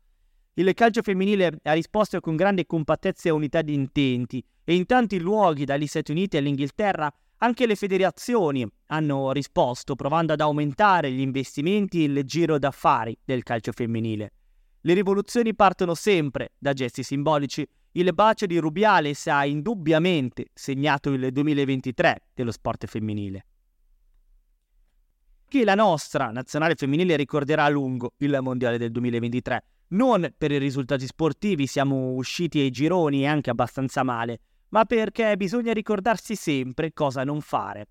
Il 0.54 0.74
calcio 0.74 1.02
femminile 1.02 1.60
ha 1.64 1.74
risposto 1.74 2.20
con 2.20 2.36
grande 2.36 2.66
compattezza 2.66 3.30
e 3.30 3.32
unità 3.32 3.62
di 3.62 3.74
intenti 3.74 4.44
e 4.64 4.74
in 4.74 4.86
tanti 4.86 5.20
luoghi, 5.20 5.66
dagli 5.66 5.86
Stati 5.86 6.12
Uniti 6.12 6.38
all'Inghilterra, 6.38 7.14
anche 7.38 7.68
le 7.68 7.76
federazioni 7.76 8.68
hanno 8.88 9.32
risposto 9.32 9.96
provando 9.96 10.34
ad 10.34 10.42
aumentare 10.42 11.12
gli 11.12 11.20
investimenti 11.20 12.02
e 12.02 12.08
il 12.08 12.24
giro 12.24 12.58
d'affari 12.58 13.16
del 13.24 13.44
calcio 13.44 13.72
femminile. 13.72 14.32
Le 14.82 14.94
rivoluzioni 14.94 15.56
partono 15.56 15.96
sempre 15.96 16.54
da 16.58 16.74
gesti 16.74 17.04
simbolici. 17.04 17.68
Il 17.94 18.14
bacio 18.14 18.46
di 18.46 18.58
Rubiales 18.58 19.28
ha 19.28 19.46
indubbiamente 19.46 20.48
segnato 20.54 21.12
il 21.12 21.32
2023 21.32 22.28
dello 22.34 22.52
sport 22.52 22.86
femminile. 22.86 23.46
Che 25.48 25.64
la 25.64 25.76
nostra 25.76 26.30
nazionale 26.32 26.76
femminile 26.76 27.16
ricorderà 27.16 27.64
a 27.64 27.70
lungo 27.70 28.14
il 28.18 28.38
mondiale 28.42 28.78
del 28.78 28.92
2023 28.92 29.64
non 29.90 30.34
per 30.38 30.52
i 30.52 30.58
risultati 30.58 31.06
sportivi, 31.06 31.66
siamo 31.66 32.12
usciti 32.12 32.60
ai 32.60 32.72
gironi 32.72 33.26
anche 33.26 33.50
abbastanza 33.50 34.04
male, 34.04 34.40
ma 34.70 34.84
perché 34.84 35.38
bisogna 35.38 35.72
ricordarsi 35.72 36.36
sempre 36.36 36.92
cosa 36.92 37.24
non 37.24 37.40
fare. 37.40 37.88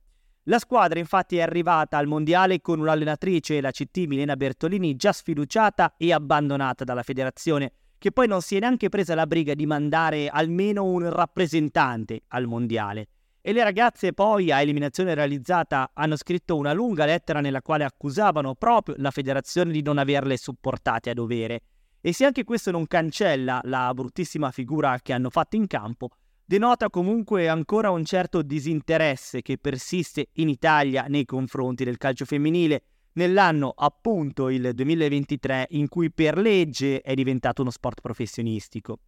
La 0.48 0.60
squadra 0.60 1.00
infatti 1.00 1.38
è 1.38 1.42
arrivata 1.42 1.98
al 1.98 2.06
mondiale 2.06 2.60
con 2.60 2.78
un'allenatrice, 2.78 3.60
la 3.60 3.72
CT 3.72 4.06
Milena 4.06 4.36
Bertolini, 4.36 4.94
già 4.94 5.12
sfiduciata 5.12 5.94
e 5.96 6.12
abbandonata 6.12 6.84
dalla 6.84 7.02
federazione, 7.02 7.72
che 7.98 8.12
poi 8.12 8.28
non 8.28 8.40
si 8.42 8.54
è 8.54 8.60
neanche 8.60 8.88
presa 8.88 9.16
la 9.16 9.26
briga 9.26 9.54
di 9.54 9.66
mandare 9.66 10.28
almeno 10.28 10.84
un 10.84 11.10
rappresentante 11.10 12.22
al 12.28 12.46
mondiale. 12.46 13.08
E 13.40 13.52
le 13.52 13.64
ragazze 13.64 14.12
poi, 14.12 14.52
a 14.52 14.60
eliminazione 14.60 15.14
realizzata, 15.14 15.90
hanno 15.92 16.16
scritto 16.16 16.56
una 16.56 16.72
lunga 16.72 17.06
lettera 17.06 17.40
nella 17.40 17.60
quale 17.60 17.82
accusavano 17.82 18.54
proprio 18.54 18.94
la 18.98 19.10
federazione 19.10 19.72
di 19.72 19.82
non 19.82 19.98
averle 19.98 20.36
supportate 20.36 21.10
a 21.10 21.14
dovere 21.14 21.62
e 22.06 22.12
se 22.12 22.24
anche 22.24 22.44
questo 22.44 22.70
non 22.70 22.86
cancella 22.86 23.60
la 23.64 23.92
bruttissima 23.92 24.52
figura 24.52 25.00
che 25.02 25.12
hanno 25.12 25.28
fatto 25.28 25.56
in 25.56 25.66
campo, 25.66 26.10
denota 26.48 26.88
comunque 26.90 27.48
ancora 27.48 27.90
un 27.90 28.04
certo 28.04 28.40
disinteresse 28.40 29.42
che 29.42 29.58
persiste 29.58 30.28
in 30.34 30.48
Italia 30.48 31.06
nei 31.08 31.24
confronti 31.24 31.82
del 31.82 31.96
calcio 31.96 32.24
femminile, 32.24 32.82
nell'anno 33.14 33.72
appunto 33.76 34.48
il 34.48 34.70
2023 34.72 35.66
in 35.70 35.88
cui 35.88 36.12
per 36.12 36.38
legge 36.38 37.00
è 37.00 37.14
diventato 37.14 37.62
uno 37.62 37.70
sport 37.70 38.00
professionistico. 38.00 39.00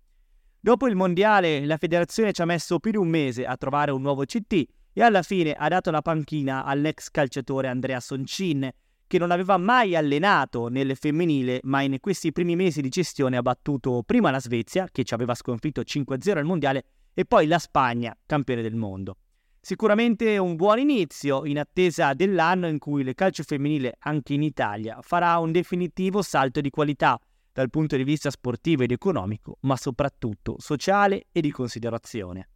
Dopo 0.58 0.88
il 0.88 0.96
mondiale 0.96 1.64
la 1.64 1.76
federazione 1.76 2.32
ci 2.32 2.42
ha 2.42 2.44
messo 2.44 2.80
più 2.80 2.90
di 2.90 2.96
un 2.96 3.08
mese 3.08 3.46
a 3.46 3.56
trovare 3.56 3.92
un 3.92 4.02
nuovo 4.02 4.24
CT 4.24 4.64
e 4.92 5.02
alla 5.02 5.22
fine 5.22 5.52
ha 5.52 5.68
dato 5.68 5.92
la 5.92 6.02
panchina 6.02 6.64
all'ex 6.64 7.10
calciatore 7.10 7.68
Andrea 7.68 8.00
Soncin, 8.00 8.68
che 9.06 9.18
non 9.18 9.30
aveva 9.30 9.56
mai 9.56 9.94
allenato 9.94 10.66
nel 10.66 10.96
femminile, 10.96 11.60
ma 11.62 11.82
in 11.82 11.98
questi 12.00 12.32
primi 12.32 12.56
mesi 12.56 12.82
di 12.82 12.88
gestione 12.88 13.36
ha 13.36 13.42
battuto 13.42 14.02
prima 14.04 14.32
la 14.32 14.40
Svezia, 14.40 14.88
che 14.90 15.04
ci 15.04 15.14
aveva 15.14 15.34
sconfitto 15.34 15.82
5-0 15.82 16.36
al 16.36 16.44
mondiale, 16.44 16.84
e 17.18 17.24
poi 17.24 17.48
la 17.48 17.58
Spagna, 17.58 18.16
campione 18.26 18.62
del 18.62 18.76
mondo. 18.76 19.16
Sicuramente 19.60 20.38
un 20.38 20.54
buon 20.54 20.78
inizio 20.78 21.44
in 21.46 21.58
attesa 21.58 22.14
dell'anno 22.14 22.68
in 22.68 22.78
cui 22.78 23.02
il 23.02 23.12
calcio 23.16 23.42
femminile 23.42 23.96
anche 23.98 24.34
in 24.34 24.44
Italia 24.44 25.00
farà 25.02 25.36
un 25.38 25.50
definitivo 25.50 26.22
salto 26.22 26.60
di 26.60 26.70
qualità 26.70 27.18
dal 27.52 27.70
punto 27.70 27.96
di 27.96 28.04
vista 28.04 28.30
sportivo 28.30 28.84
ed 28.84 28.92
economico, 28.92 29.56
ma 29.62 29.74
soprattutto 29.74 30.60
sociale 30.60 31.24
e 31.32 31.40
di 31.40 31.50
considerazione. 31.50 32.50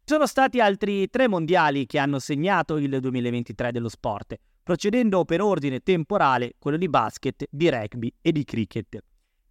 Ci 0.00 0.12
sono 0.14 0.26
stati 0.26 0.60
altri 0.62 1.10
tre 1.10 1.28
mondiali 1.28 1.84
che 1.84 1.98
hanno 1.98 2.18
segnato 2.18 2.78
il 2.78 3.00
2023 3.00 3.70
dello 3.70 3.90
sport, 3.90 4.34
procedendo 4.62 5.26
per 5.26 5.42
ordine 5.42 5.80
temporale 5.80 6.54
quello 6.58 6.78
di 6.78 6.88
basket, 6.88 7.44
di 7.50 7.68
rugby 7.68 8.10
e 8.22 8.32
di 8.32 8.44
cricket. 8.44 9.02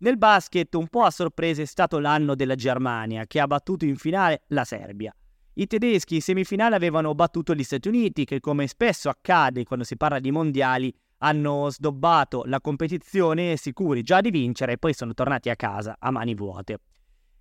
Nel 0.03 0.17
basket 0.17 0.75
un 0.75 0.89
po' 0.89 1.03
a 1.03 1.11
sorpresa 1.11 1.61
è 1.61 1.65
stato 1.65 1.97
l'anno 1.97 2.35
della 2.35 2.55
Germania, 2.55 3.25
che 3.25 3.39
ha 3.39 3.47
battuto 3.47 3.85
in 3.85 3.95
finale 3.95 4.43
la 4.47 4.65
Serbia. 4.65 5.15
I 5.53 5.65
tedeschi 5.65 6.15
in 6.15 6.21
semifinale 6.21 6.75
avevano 6.75 7.15
battuto 7.15 7.55
gli 7.55 7.63
Stati 7.63 7.87
Uniti, 7.87 8.25
che 8.25 8.41
come 8.41 8.67
spesso 8.67 9.07
accade 9.07 9.63
quando 9.63 9.85
si 9.85 9.95
parla 9.95 10.19
di 10.19 10.29
mondiali, 10.29 10.93
hanno 11.19 11.69
sdobbato 11.69 12.43
la 12.47 12.59
competizione 12.59 13.55
sicuri 13.55 14.01
già 14.01 14.19
di 14.19 14.29
vincere 14.29 14.73
e 14.73 14.77
poi 14.77 14.93
sono 14.93 15.13
tornati 15.13 15.49
a 15.49 15.55
casa 15.55 15.95
a 15.97 16.11
mani 16.11 16.35
vuote. 16.35 16.79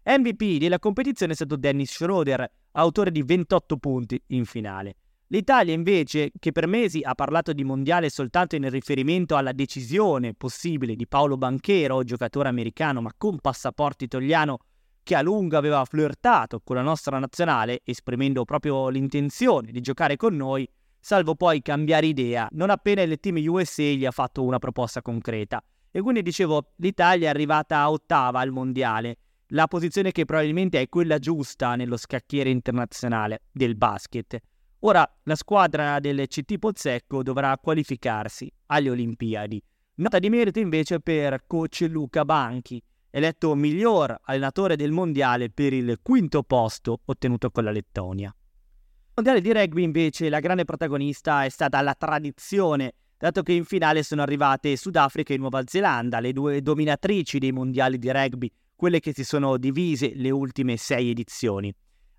MVP 0.05 0.59
della 0.59 0.79
competizione 0.79 1.33
è 1.33 1.35
stato 1.35 1.57
Dennis 1.57 1.91
Schroeder, 1.91 2.49
autore 2.73 3.11
di 3.11 3.25
28 3.25 3.77
punti 3.77 4.23
in 4.29 4.45
finale. 4.45 4.95
L'Italia 5.33 5.73
invece, 5.73 6.31
che 6.39 6.53
per 6.53 6.67
mesi 6.67 7.01
ha 7.03 7.15
parlato 7.15 7.55
di 7.55 7.65
mondiale 7.65 8.11
soltanto 8.11 8.55
in 8.55 8.69
riferimento 8.69 9.35
alla 9.35 9.53
decisione 9.53 10.35
possibile 10.35 10.95
di 10.95 11.07
Paolo 11.07 11.39
Banchero, 11.39 12.05
giocatore 12.05 12.51
americano 12.51 13.01
ma 13.01 13.15
con 13.17 13.39
passaporto 13.39 14.05
italiano, 14.05 14.59
che 15.03 15.15
a 15.15 15.23
lungo 15.23 15.57
aveva 15.57 15.83
flirtato 15.87 16.61
con 16.63 16.77
la 16.77 16.83
nostra 16.83 17.19
nazionale, 17.19 17.81
esprimendo 17.83 18.45
proprio 18.45 18.91
l'intenzione 18.91 19.73
di 19.73 19.81
giocare 19.81 20.17
con 20.17 20.37
noi, 20.37 20.69
salvo 21.01 21.35
poi 21.35 21.63
cambiare 21.63 22.05
idea 22.05 22.47
non 22.51 22.69
appena 22.69 23.01
il 23.01 23.19
team 23.19 23.43
USA 23.49 23.85
gli 23.85 24.05
ha 24.05 24.11
fatto 24.11 24.45
una 24.45 24.59
proposta 24.59 25.01
concreta. 25.01 25.65
E 25.91 26.03
quindi 26.03 26.21
dicevo, 26.21 26.73
l'Italia 26.77 27.29
è 27.29 27.31
arrivata 27.31 27.79
a 27.79 27.91
ottava 27.91 28.41
al 28.41 28.51
mondiale 28.51 29.17
la 29.47 29.67
posizione 29.67 30.13
che 30.13 30.27
probabilmente 30.27 30.79
è 30.79 30.91
quella 30.91 31.19
giusta 31.19 31.75
nello 31.75 31.97
scacchiere 31.97 32.51
internazionale 32.51 33.45
del 33.51 33.77
basket. 33.77 34.39
Ora 34.85 35.09
la 35.25 35.37
squadra 35.37 36.01
del 36.01 36.27
CT 36.27 36.59
Pozzecco 36.59 37.23
dovrà 37.23 37.57
qualificarsi 37.57 38.53
alle 38.67 38.91
Olimpiadi. 38.91 39.63
Nota 39.97 40.19
di 40.19 40.29
merito 40.29 40.59
invece 40.59 40.99
per 40.99 41.45
coach 41.47 41.87
Luca 41.89 42.25
Banchi, 42.25 42.83
eletto 43.11 43.55
miglior 43.55 44.19
allenatore 44.23 44.75
del 44.75 44.91
mondiale 44.91 45.51
per 45.51 45.73
il 45.73 46.01
quinto 46.03 46.43
posto 46.43 47.01
ottenuto 47.05 47.53
con 47.53 47.63
la 47.63 47.71
Lettonia. 47.71 48.35
Nel 48.35 49.11
mondiale 49.15 49.41
di 49.41 49.53
rugby 49.53 49.85
invece 49.85 50.29
la 50.29 50.41
grande 50.41 50.65
protagonista 50.65 51.45
è 51.45 51.49
stata 51.49 51.81
la 51.81 51.95
tradizione, 51.95 52.95
dato 53.19 53.45
che 53.45 53.53
in 53.53 53.65
finale 53.65 54.03
sono 54.03 54.23
arrivate 54.23 54.75
Sudafrica 54.75 55.33
e 55.33 55.37
Nuova 55.37 55.63
Zelanda, 55.65 56.19
le 56.19 56.33
due 56.33 56.61
dominatrici 56.61 57.39
dei 57.39 57.53
mondiali 57.53 57.99
di 57.99 58.11
rugby 58.11 58.51
quelle 58.75 58.99
che 58.99 59.13
si 59.15 59.23
sono 59.23 59.59
divise 59.59 60.11
le 60.17 60.31
ultime 60.31 60.77
sei 60.77 61.11
edizioni. 61.11 61.73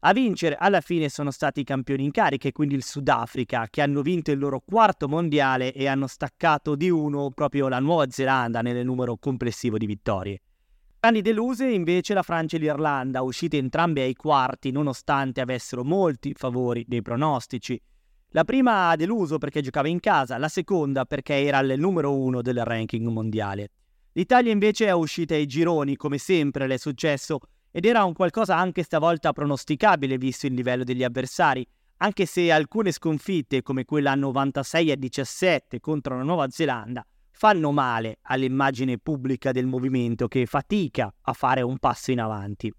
A 0.05 0.11
vincere 0.11 0.57
alla 0.59 0.81
fine 0.81 1.07
sono 1.07 1.31
stati 1.31 1.61
i 1.61 1.63
campioni 1.63 2.03
in 2.03 2.11
carica 2.11 2.51
quindi 2.51 2.75
il 2.75 2.83
Sudafrica, 2.83 3.67
che 3.69 3.81
hanno 3.81 4.01
vinto 4.01 4.31
il 4.31 4.37
loro 4.37 4.59
quarto 4.59 5.07
mondiale 5.07 5.71
e 5.71 5.87
hanno 5.87 6.07
staccato 6.07 6.75
di 6.75 6.89
uno 6.89 7.31
proprio 7.31 7.69
la 7.69 7.79
Nuova 7.79 8.07
Zelanda 8.09 8.61
nel 8.61 8.83
numero 8.83 9.15
complessivo 9.15 9.77
di 9.77 9.85
vittorie. 9.85 10.41
Grandi 10.99 11.21
deluse 11.21 11.69
invece 11.69 12.13
la 12.13 12.21
Francia 12.21 12.57
e 12.57 12.59
l'Irlanda, 12.59 13.21
uscite 13.21 13.55
entrambe 13.55 14.01
ai 14.01 14.13
quarti 14.13 14.71
nonostante 14.71 15.39
avessero 15.39 15.85
molti 15.85 16.33
favori 16.35 16.83
dei 16.85 17.01
pronostici. 17.01 17.81
La 18.31 18.43
prima 18.43 18.89
ha 18.89 18.97
deluso 18.97 19.37
perché 19.37 19.61
giocava 19.61 19.87
in 19.87 20.01
casa, 20.01 20.37
la 20.37 20.49
seconda 20.49 21.05
perché 21.05 21.45
era 21.45 21.59
il 21.59 21.79
numero 21.79 22.13
uno 22.13 22.41
del 22.41 22.61
ranking 22.65 23.07
mondiale. 23.07 23.71
L'Italia 24.11 24.51
invece 24.51 24.87
è 24.87 24.91
uscita 24.91 25.33
ai 25.33 25.45
gironi, 25.45 25.95
come 25.95 26.17
sempre 26.17 26.67
le 26.67 26.73
è 26.73 26.77
successo, 26.77 27.39
ed 27.75 27.85
era 27.85 28.03
un 28.03 28.13
qualcosa 28.13 28.55
anche 28.55 28.83
stavolta 28.83 29.33
pronosticabile 29.33 30.19
visto 30.19 30.45
il 30.45 30.53
livello 30.53 30.83
degli 30.83 31.03
avversari, 31.03 31.65
anche 31.97 32.27
se 32.27 32.51
alcune 32.51 32.91
sconfitte, 32.91 33.63
come 33.63 33.83
quella 33.83 34.13
96 34.13 34.91
a 34.91 34.95
17 34.95 35.79
contro 35.79 36.15
la 36.15 36.21
Nuova 36.21 36.47
Zelanda, 36.49 37.03
fanno 37.31 37.71
male 37.71 38.19
all'immagine 38.23 38.99
pubblica 38.99 39.51
del 39.51 39.65
movimento 39.65 40.27
che 40.27 40.45
fatica 40.45 41.11
a 41.19 41.33
fare 41.33 41.63
un 41.63 41.79
passo 41.79 42.11
in 42.11 42.19
avanti. 42.19 42.71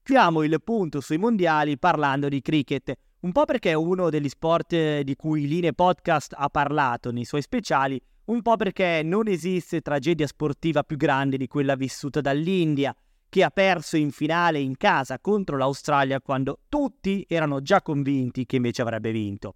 Chiudiamo 0.00 0.44
il 0.44 0.62
punto 0.62 1.00
sui 1.00 1.18
mondiali 1.18 1.76
parlando 1.76 2.28
di 2.28 2.40
cricket, 2.40 2.92
un 3.22 3.32
po' 3.32 3.44
perché 3.46 3.70
è 3.70 3.74
uno 3.74 4.10
degli 4.10 4.28
sport 4.28 5.00
di 5.00 5.16
cui 5.16 5.48
Line 5.48 5.72
Podcast 5.72 6.34
ha 6.36 6.48
parlato 6.48 7.10
nei 7.10 7.24
suoi 7.24 7.42
speciali, 7.42 8.00
un 8.26 8.42
po' 8.42 8.54
perché 8.54 9.02
non 9.02 9.26
esiste 9.26 9.80
tragedia 9.80 10.28
sportiva 10.28 10.84
più 10.84 10.96
grande 10.96 11.36
di 11.36 11.48
quella 11.48 11.74
vissuta 11.74 12.20
dall'India, 12.20 12.94
che 13.30 13.44
ha 13.44 13.50
perso 13.50 13.96
in 13.96 14.10
finale 14.10 14.58
in 14.58 14.76
casa 14.76 15.20
contro 15.20 15.56
l'Australia 15.56 16.20
quando 16.20 16.58
tutti 16.68 17.24
erano 17.28 17.62
già 17.62 17.80
convinti 17.80 18.44
che 18.44 18.56
invece 18.56 18.82
avrebbe 18.82 19.12
vinto. 19.12 19.54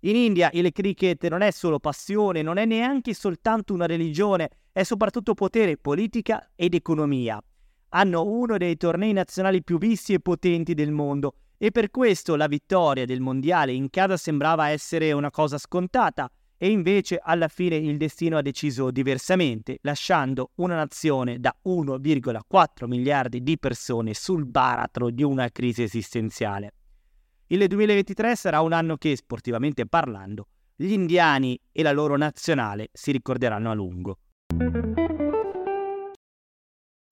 In 0.00 0.16
India 0.16 0.50
il 0.52 0.70
cricket 0.72 1.28
non 1.28 1.40
è 1.40 1.52
solo 1.52 1.78
passione, 1.78 2.42
non 2.42 2.58
è 2.58 2.64
neanche 2.64 3.14
soltanto 3.14 3.72
una 3.72 3.86
religione, 3.86 4.50
è 4.72 4.82
soprattutto 4.82 5.34
potere, 5.34 5.76
politica 5.78 6.50
ed 6.56 6.74
economia. 6.74 7.40
Hanno 7.90 8.26
uno 8.26 8.56
dei 8.58 8.76
tornei 8.76 9.12
nazionali 9.12 9.62
più 9.62 9.78
visti 9.78 10.14
e 10.14 10.20
potenti 10.20 10.74
del 10.74 10.90
mondo 10.90 11.36
e 11.56 11.70
per 11.70 11.90
questo 11.90 12.34
la 12.34 12.48
vittoria 12.48 13.06
del 13.06 13.20
mondiale 13.20 13.72
in 13.72 13.88
casa 13.88 14.16
sembrava 14.16 14.70
essere 14.70 15.12
una 15.12 15.30
cosa 15.30 15.58
scontata 15.58 16.28
e 16.62 16.70
invece 16.70 17.18
alla 17.20 17.48
fine 17.48 17.74
il 17.74 17.96
destino 17.96 18.36
ha 18.36 18.40
deciso 18.40 18.92
diversamente, 18.92 19.78
lasciando 19.82 20.52
una 20.58 20.76
nazione 20.76 21.40
da 21.40 21.52
1,4 21.64 22.86
miliardi 22.86 23.42
di 23.42 23.58
persone 23.58 24.14
sul 24.14 24.46
baratro 24.46 25.10
di 25.10 25.24
una 25.24 25.48
crisi 25.48 25.82
esistenziale. 25.82 26.74
Il 27.48 27.66
2023 27.66 28.36
sarà 28.36 28.60
un 28.60 28.72
anno 28.72 28.96
che, 28.96 29.16
sportivamente 29.16 29.86
parlando, 29.86 30.46
gli 30.76 30.92
indiani 30.92 31.58
e 31.72 31.82
la 31.82 31.90
loro 31.90 32.16
nazionale 32.16 32.90
si 32.92 33.10
ricorderanno 33.10 33.68
a 33.68 33.74
lungo. 33.74 34.18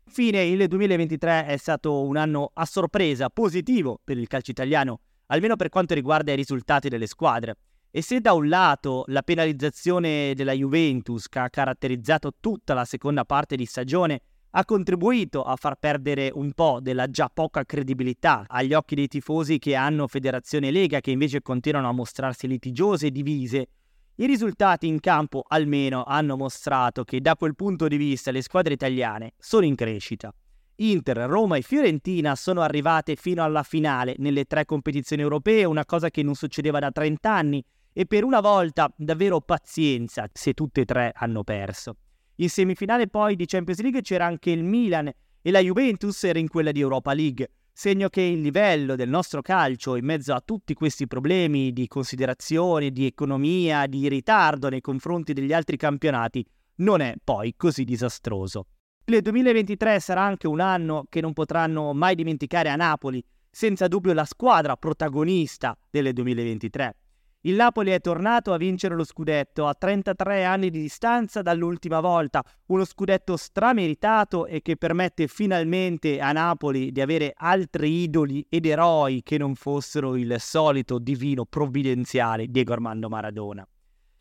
Infine, 0.04 0.44
il 0.44 0.68
2023 0.68 1.46
è 1.46 1.56
stato 1.56 2.02
un 2.02 2.16
anno 2.16 2.52
a 2.54 2.64
sorpresa 2.64 3.28
positivo 3.30 4.00
per 4.04 4.16
il 4.16 4.28
calcio 4.28 4.52
italiano, 4.52 5.00
almeno 5.26 5.56
per 5.56 5.70
quanto 5.70 5.94
riguarda 5.94 6.30
i 6.30 6.36
risultati 6.36 6.88
delle 6.88 7.08
squadre. 7.08 7.56
E 7.92 8.03
se 8.03 8.20
da 8.20 8.35
un 8.35 8.48
lato 8.48 9.03
la 9.09 9.22
penalizzazione 9.22 10.33
della 10.37 10.53
Juventus, 10.53 11.29
che 11.29 11.40
ha 11.40 11.50
caratterizzato 11.50 12.35
tutta 12.38 12.72
la 12.72 12.85
seconda 12.85 13.24
parte 13.24 13.57
di 13.57 13.66
stagione, 13.66 14.20
ha 14.50 14.64
contribuito 14.64 15.42
a 15.42 15.57
far 15.57 15.74
perdere 15.74 16.31
un 16.33 16.53
po' 16.53 16.79
della 16.81 17.11
già 17.11 17.29
poca 17.29 17.64
credibilità 17.64 18.44
agli 18.46 18.74
occhi 18.74 18.94
dei 18.94 19.09
tifosi 19.09 19.59
che 19.59 19.74
hanno 19.74 20.07
Federazione 20.07 20.70
Lega, 20.70 21.00
che 21.00 21.11
invece 21.11 21.42
continuano 21.42 21.88
a 21.88 21.92
mostrarsi 21.92 22.46
litigiose 22.46 23.09
e 23.09 23.11
divise, 23.11 23.68
i 24.16 24.26
risultati 24.26 24.87
in 24.87 25.00
campo 25.00 25.42
almeno 25.48 26.05
hanno 26.05 26.37
mostrato 26.37 27.03
che 27.03 27.20
da 27.20 27.35
quel 27.35 27.57
punto 27.57 27.88
di 27.88 27.96
vista 27.96 28.31
le 28.31 28.42
squadre 28.42 28.74
italiane 28.74 29.33
sono 29.37 29.64
in 29.64 29.74
crescita. 29.74 30.33
Inter, 30.76 31.16
Roma 31.29 31.57
e 31.57 31.62
Fiorentina 31.62 32.37
sono 32.37 32.61
arrivate 32.61 33.16
fino 33.16 33.42
alla 33.42 33.62
finale 33.62 34.14
nelle 34.18 34.44
tre 34.44 34.64
competizioni 34.64 35.22
europee, 35.22 35.64
una 35.64 35.85
cosa 35.85 36.11
che 36.11 36.22
non 36.22 36.35
succedeva 36.35 36.79
da 36.79 36.90
30 36.90 37.33
anni 37.33 37.64
e 37.92 38.07
per 38.07 38.24
una 38.24 38.40
volta 38.40 38.92
davvero 38.96 39.40
pazienza 39.40 40.29
se 40.33 40.53
tutte 40.53 40.83
e 40.83 40.85
tre 40.85 41.12
hanno 41.14 41.44
perso. 41.44 41.96
In 42.37 42.48
semifinale 42.48 43.09
poi 43.09 43.37
di 43.37 43.46
Champions 43.46 43.81
League 43.81 44.00
c'era 44.03 44.26
anche 44.26 44.50
il 44.50 44.64
Milan 44.64 45.11
e 45.42 45.50
la 45.50 45.61
Juventus 45.61 46.24
era 46.24 46.38
in 46.38 46.48
quella 46.48 46.72
di 46.72 46.81
Europa 46.81 47.12
League 47.12 47.50
segno 47.72 48.11
che 48.11 48.20
il 48.20 48.42
livello 48.42 48.94
del 48.94 49.09
nostro 49.09 49.40
calcio 49.40 49.96
in 49.96 50.05
mezzo 50.05 50.35
a 50.35 50.42
tutti 50.44 50.74
questi 50.74 51.07
problemi 51.07 51.72
di 51.72 51.87
considerazione, 51.87 52.90
di 52.90 53.07
economia, 53.07 53.87
di 53.87 54.07
ritardo 54.07 54.68
nei 54.68 54.83
confronti 54.83 55.33
degli 55.33 55.55
altri 55.55 55.79
campionati 55.79 56.44
non 56.76 57.00
è 57.00 57.14
poi 57.24 57.55
così 57.57 57.85
disastroso. 57.85 58.66
Il 59.07 59.22
2023 59.22 59.98
sarà 59.98 60.22
anche 60.22 60.46
un 60.46 60.61
anno 60.61 61.07
che 61.09 61.22
non 61.22 61.33
potranno 61.33 61.94
mai 61.94 62.14
dimenticare 62.14 62.68
a 62.68 62.76
Napoli, 62.76 63.24
senza 63.50 63.88
dubbio 63.88 64.12
la 64.12 64.26
squadra 64.26 64.76
protagonista 64.76 65.74
del 65.90 66.12
2023. 66.12 66.96
Il 67.44 67.55
Napoli 67.55 67.90
è 67.92 68.00
tornato 68.00 68.53
a 68.53 68.59
vincere 68.59 68.94
lo 68.94 69.03
scudetto 69.03 69.66
a 69.66 69.72
33 69.72 70.44
anni 70.44 70.68
di 70.68 70.79
distanza 70.79 71.40
dall'ultima 71.40 72.00
volta, 72.00 72.44
uno 72.66 72.85
scudetto 72.85 73.38
strameritato 73.38 74.44
e 74.44 74.61
che 74.61 74.76
permette 74.76 75.26
finalmente 75.26 76.20
a 76.20 76.33
Napoli 76.33 76.92
di 76.92 77.00
avere 77.00 77.33
altri 77.35 78.03
idoli 78.03 78.44
ed 78.46 78.66
eroi 78.66 79.22
che 79.22 79.38
non 79.38 79.55
fossero 79.55 80.16
il 80.16 80.37
solito 80.38 80.98
divino 80.98 81.46
provvidenziale 81.46 82.46
Diego 82.46 82.74
Armando 82.74 83.09
Maradona. 83.09 83.66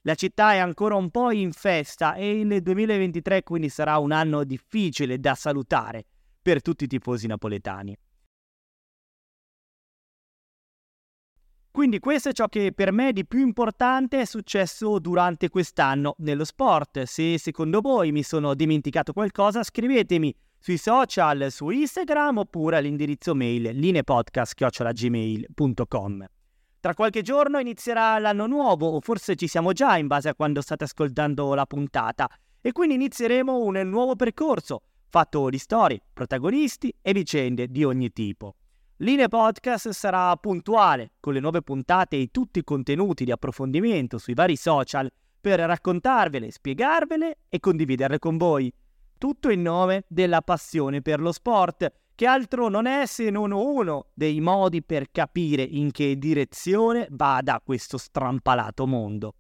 La 0.04 0.16
città 0.16 0.54
è 0.54 0.60
ancora 0.60 0.96
un 0.96 1.10
po' 1.10 1.32
in 1.32 1.52
festa 1.52 2.14
e 2.14 2.40
il 2.40 2.62
2023 2.62 3.44
quindi 3.44 3.68
sarà 3.68 3.98
un 3.98 4.14
anno 4.14 4.46
difficile 4.46 5.20
da 5.20 5.36
salutare 5.36 6.06
per 6.42 6.62
tutti 6.62 6.86
i 6.86 6.88
tifosi 6.88 7.28
napoletani. 7.28 7.94
Quindi 11.80 12.00
questo 12.00 12.28
è 12.28 12.34
ciò 12.34 12.50
che 12.50 12.74
per 12.74 12.92
me 12.92 13.14
di 13.14 13.26
più 13.26 13.40
importante 13.40 14.20
è 14.20 14.26
successo 14.26 15.00
durante 15.00 15.48
quest'anno 15.48 16.16
nello 16.18 16.44
sport. 16.44 17.04
Se 17.04 17.38
secondo 17.38 17.80
voi 17.80 18.12
mi 18.12 18.22
sono 18.22 18.54
dimenticato 18.54 19.14
qualcosa, 19.14 19.64
scrivetemi 19.64 20.36
sui 20.60 20.76
social, 20.76 21.48
su 21.50 21.70
Instagram 21.70 22.40
oppure 22.40 22.76
all'indirizzo 22.76 23.34
mail 23.34 23.70
linepodcast.gmail.com. 23.72 26.26
Tra 26.82 26.94
qualche 26.94 27.22
giorno 27.22 27.60
inizierà 27.60 28.20
l'anno 28.20 28.46
nuovo, 28.46 28.88
o 28.88 29.00
forse 29.00 29.38
ci 29.38 29.48
siamo 29.48 29.72
già 29.72 29.96
in 29.96 30.08
base 30.08 30.28
a 30.28 30.36
quando 30.36 30.60
state 30.60 30.84
ascoltando 30.84 31.54
la 31.54 31.66
puntata, 31.66 32.30
e 32.60 32.74
quindi 32.74 32.96
inizieremo 32.96 33.58
un 33.58 33.80
nuovo 33.86 34.18
percorso 34.18 34.82
fatto 35.08 35.48
di 35.48 35.58
storie, 35.58 36.02
protagonisti 36.12 36.94
e 37.02 37.14
vicende 37.14 37.70
di 37.70 37.86
ogni 37.86 38.12
tipo. 38.12 38.56
Linea 39.02 39.30
Podcast 39.30 39.92
sarà 39.92 40.36
puntuale 40.36 41.14
con 41.22 41.32
le 41.32 41.40
nuove 41.40 41.62
puntate 41.62 42.20
e 42.20 42.28
tutti 42.32 42.60
i 42.60 42.66
contenuti 42.66 43.24
di 43.24 43.32
approfondimento 43.32 44.18
sui 44.18 44.34
vari 44.34 44.58
social 44.58 45.10
per 45.40 45.62
raccontarvele, 45.62 46.52
spiegarvele 46.52 47.38
e 47.48 47.62
condividerle 47.62 48.20
con 48.20 48.36
voi. 48.36 48.70
Tutto 49.18 49.52
in 49.52 49.62
nome 49.62 50.04
della 50.10 50.42
passione 50.42 51.02
per 51.02 51.22
lo 51.22 51.32
sport, 51.32 51.90
che 52.14 52.26
altro 52.26 52.68
non 52.68 52.88
è 52.88 53.06
se 53.06 53.30
non 53.30 53.54
uno 53.54 54.08
dei 54.14 54.42
modi 54.42 54.84
per 54.84 55.10
capire 55.12 55.64
in 55.64 55.92
che 55.92 56.18
direzione 56.18 57.08
vada 57.12 57.62
questo 57.64 57.98
strampalato 57.98 58.86
mondo. 58.86 59.34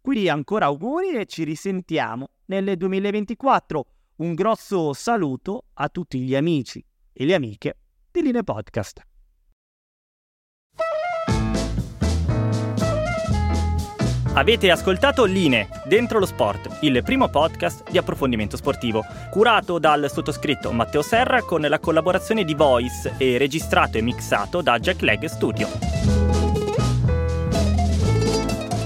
Quindi 0.00 0.28
ancora 0.28 0.64
auguri 0.64 1.10
e 1.10 1.26
ci 1.26 1.44
risentiamo 1.44 2.30
nel 2.46 2.76
2024. 2.76 3.86
Un 4.16 4.34
grosso 4.34 4.92
saluto 4.94 5.66
a 5.74 5.88
tutti 5.90 6.18
gli 6.18 6.34
amici 6.34 6.84
e 7.12 7.24
le 7.24 7.34
amiche 7.34 7.76
di 8.16 8.22
Linee 8.22 8.42
Podcast. 8.42 9.02
Avete 14.32 14.70
ascoltato 14.70 15.24
Line, 15.24 15.68
Dentro 15.84 16.18
lo 16.18 16.24
Sport, 16.24 16.78
il 16.80 17.02
primo 17.02 17.28
podcast 17.28 17.90
di 17.90 17.98
approfondimento 17.98 18.56
sportivo, 18.56 19.04
curato 19.30 19.78
dal 19.78 20.10
sottoscritto 20.10 20.72
Matteo 20.72 21.02
Serra 21.02 21.42
con 21.42 21.60
la 21.60 21.78
collaborazione 21.78 22.44
di 22.44 22.54
Voice 22.54 23.16
e 23.18 23.36
registrato 23.36 23.98
e 23.98 24.02
mixato 24.02 24.62
da 24.62 24.78
Jack 24.78 25.02
Leg 25.02 25.24
Studio. 25.26 26.35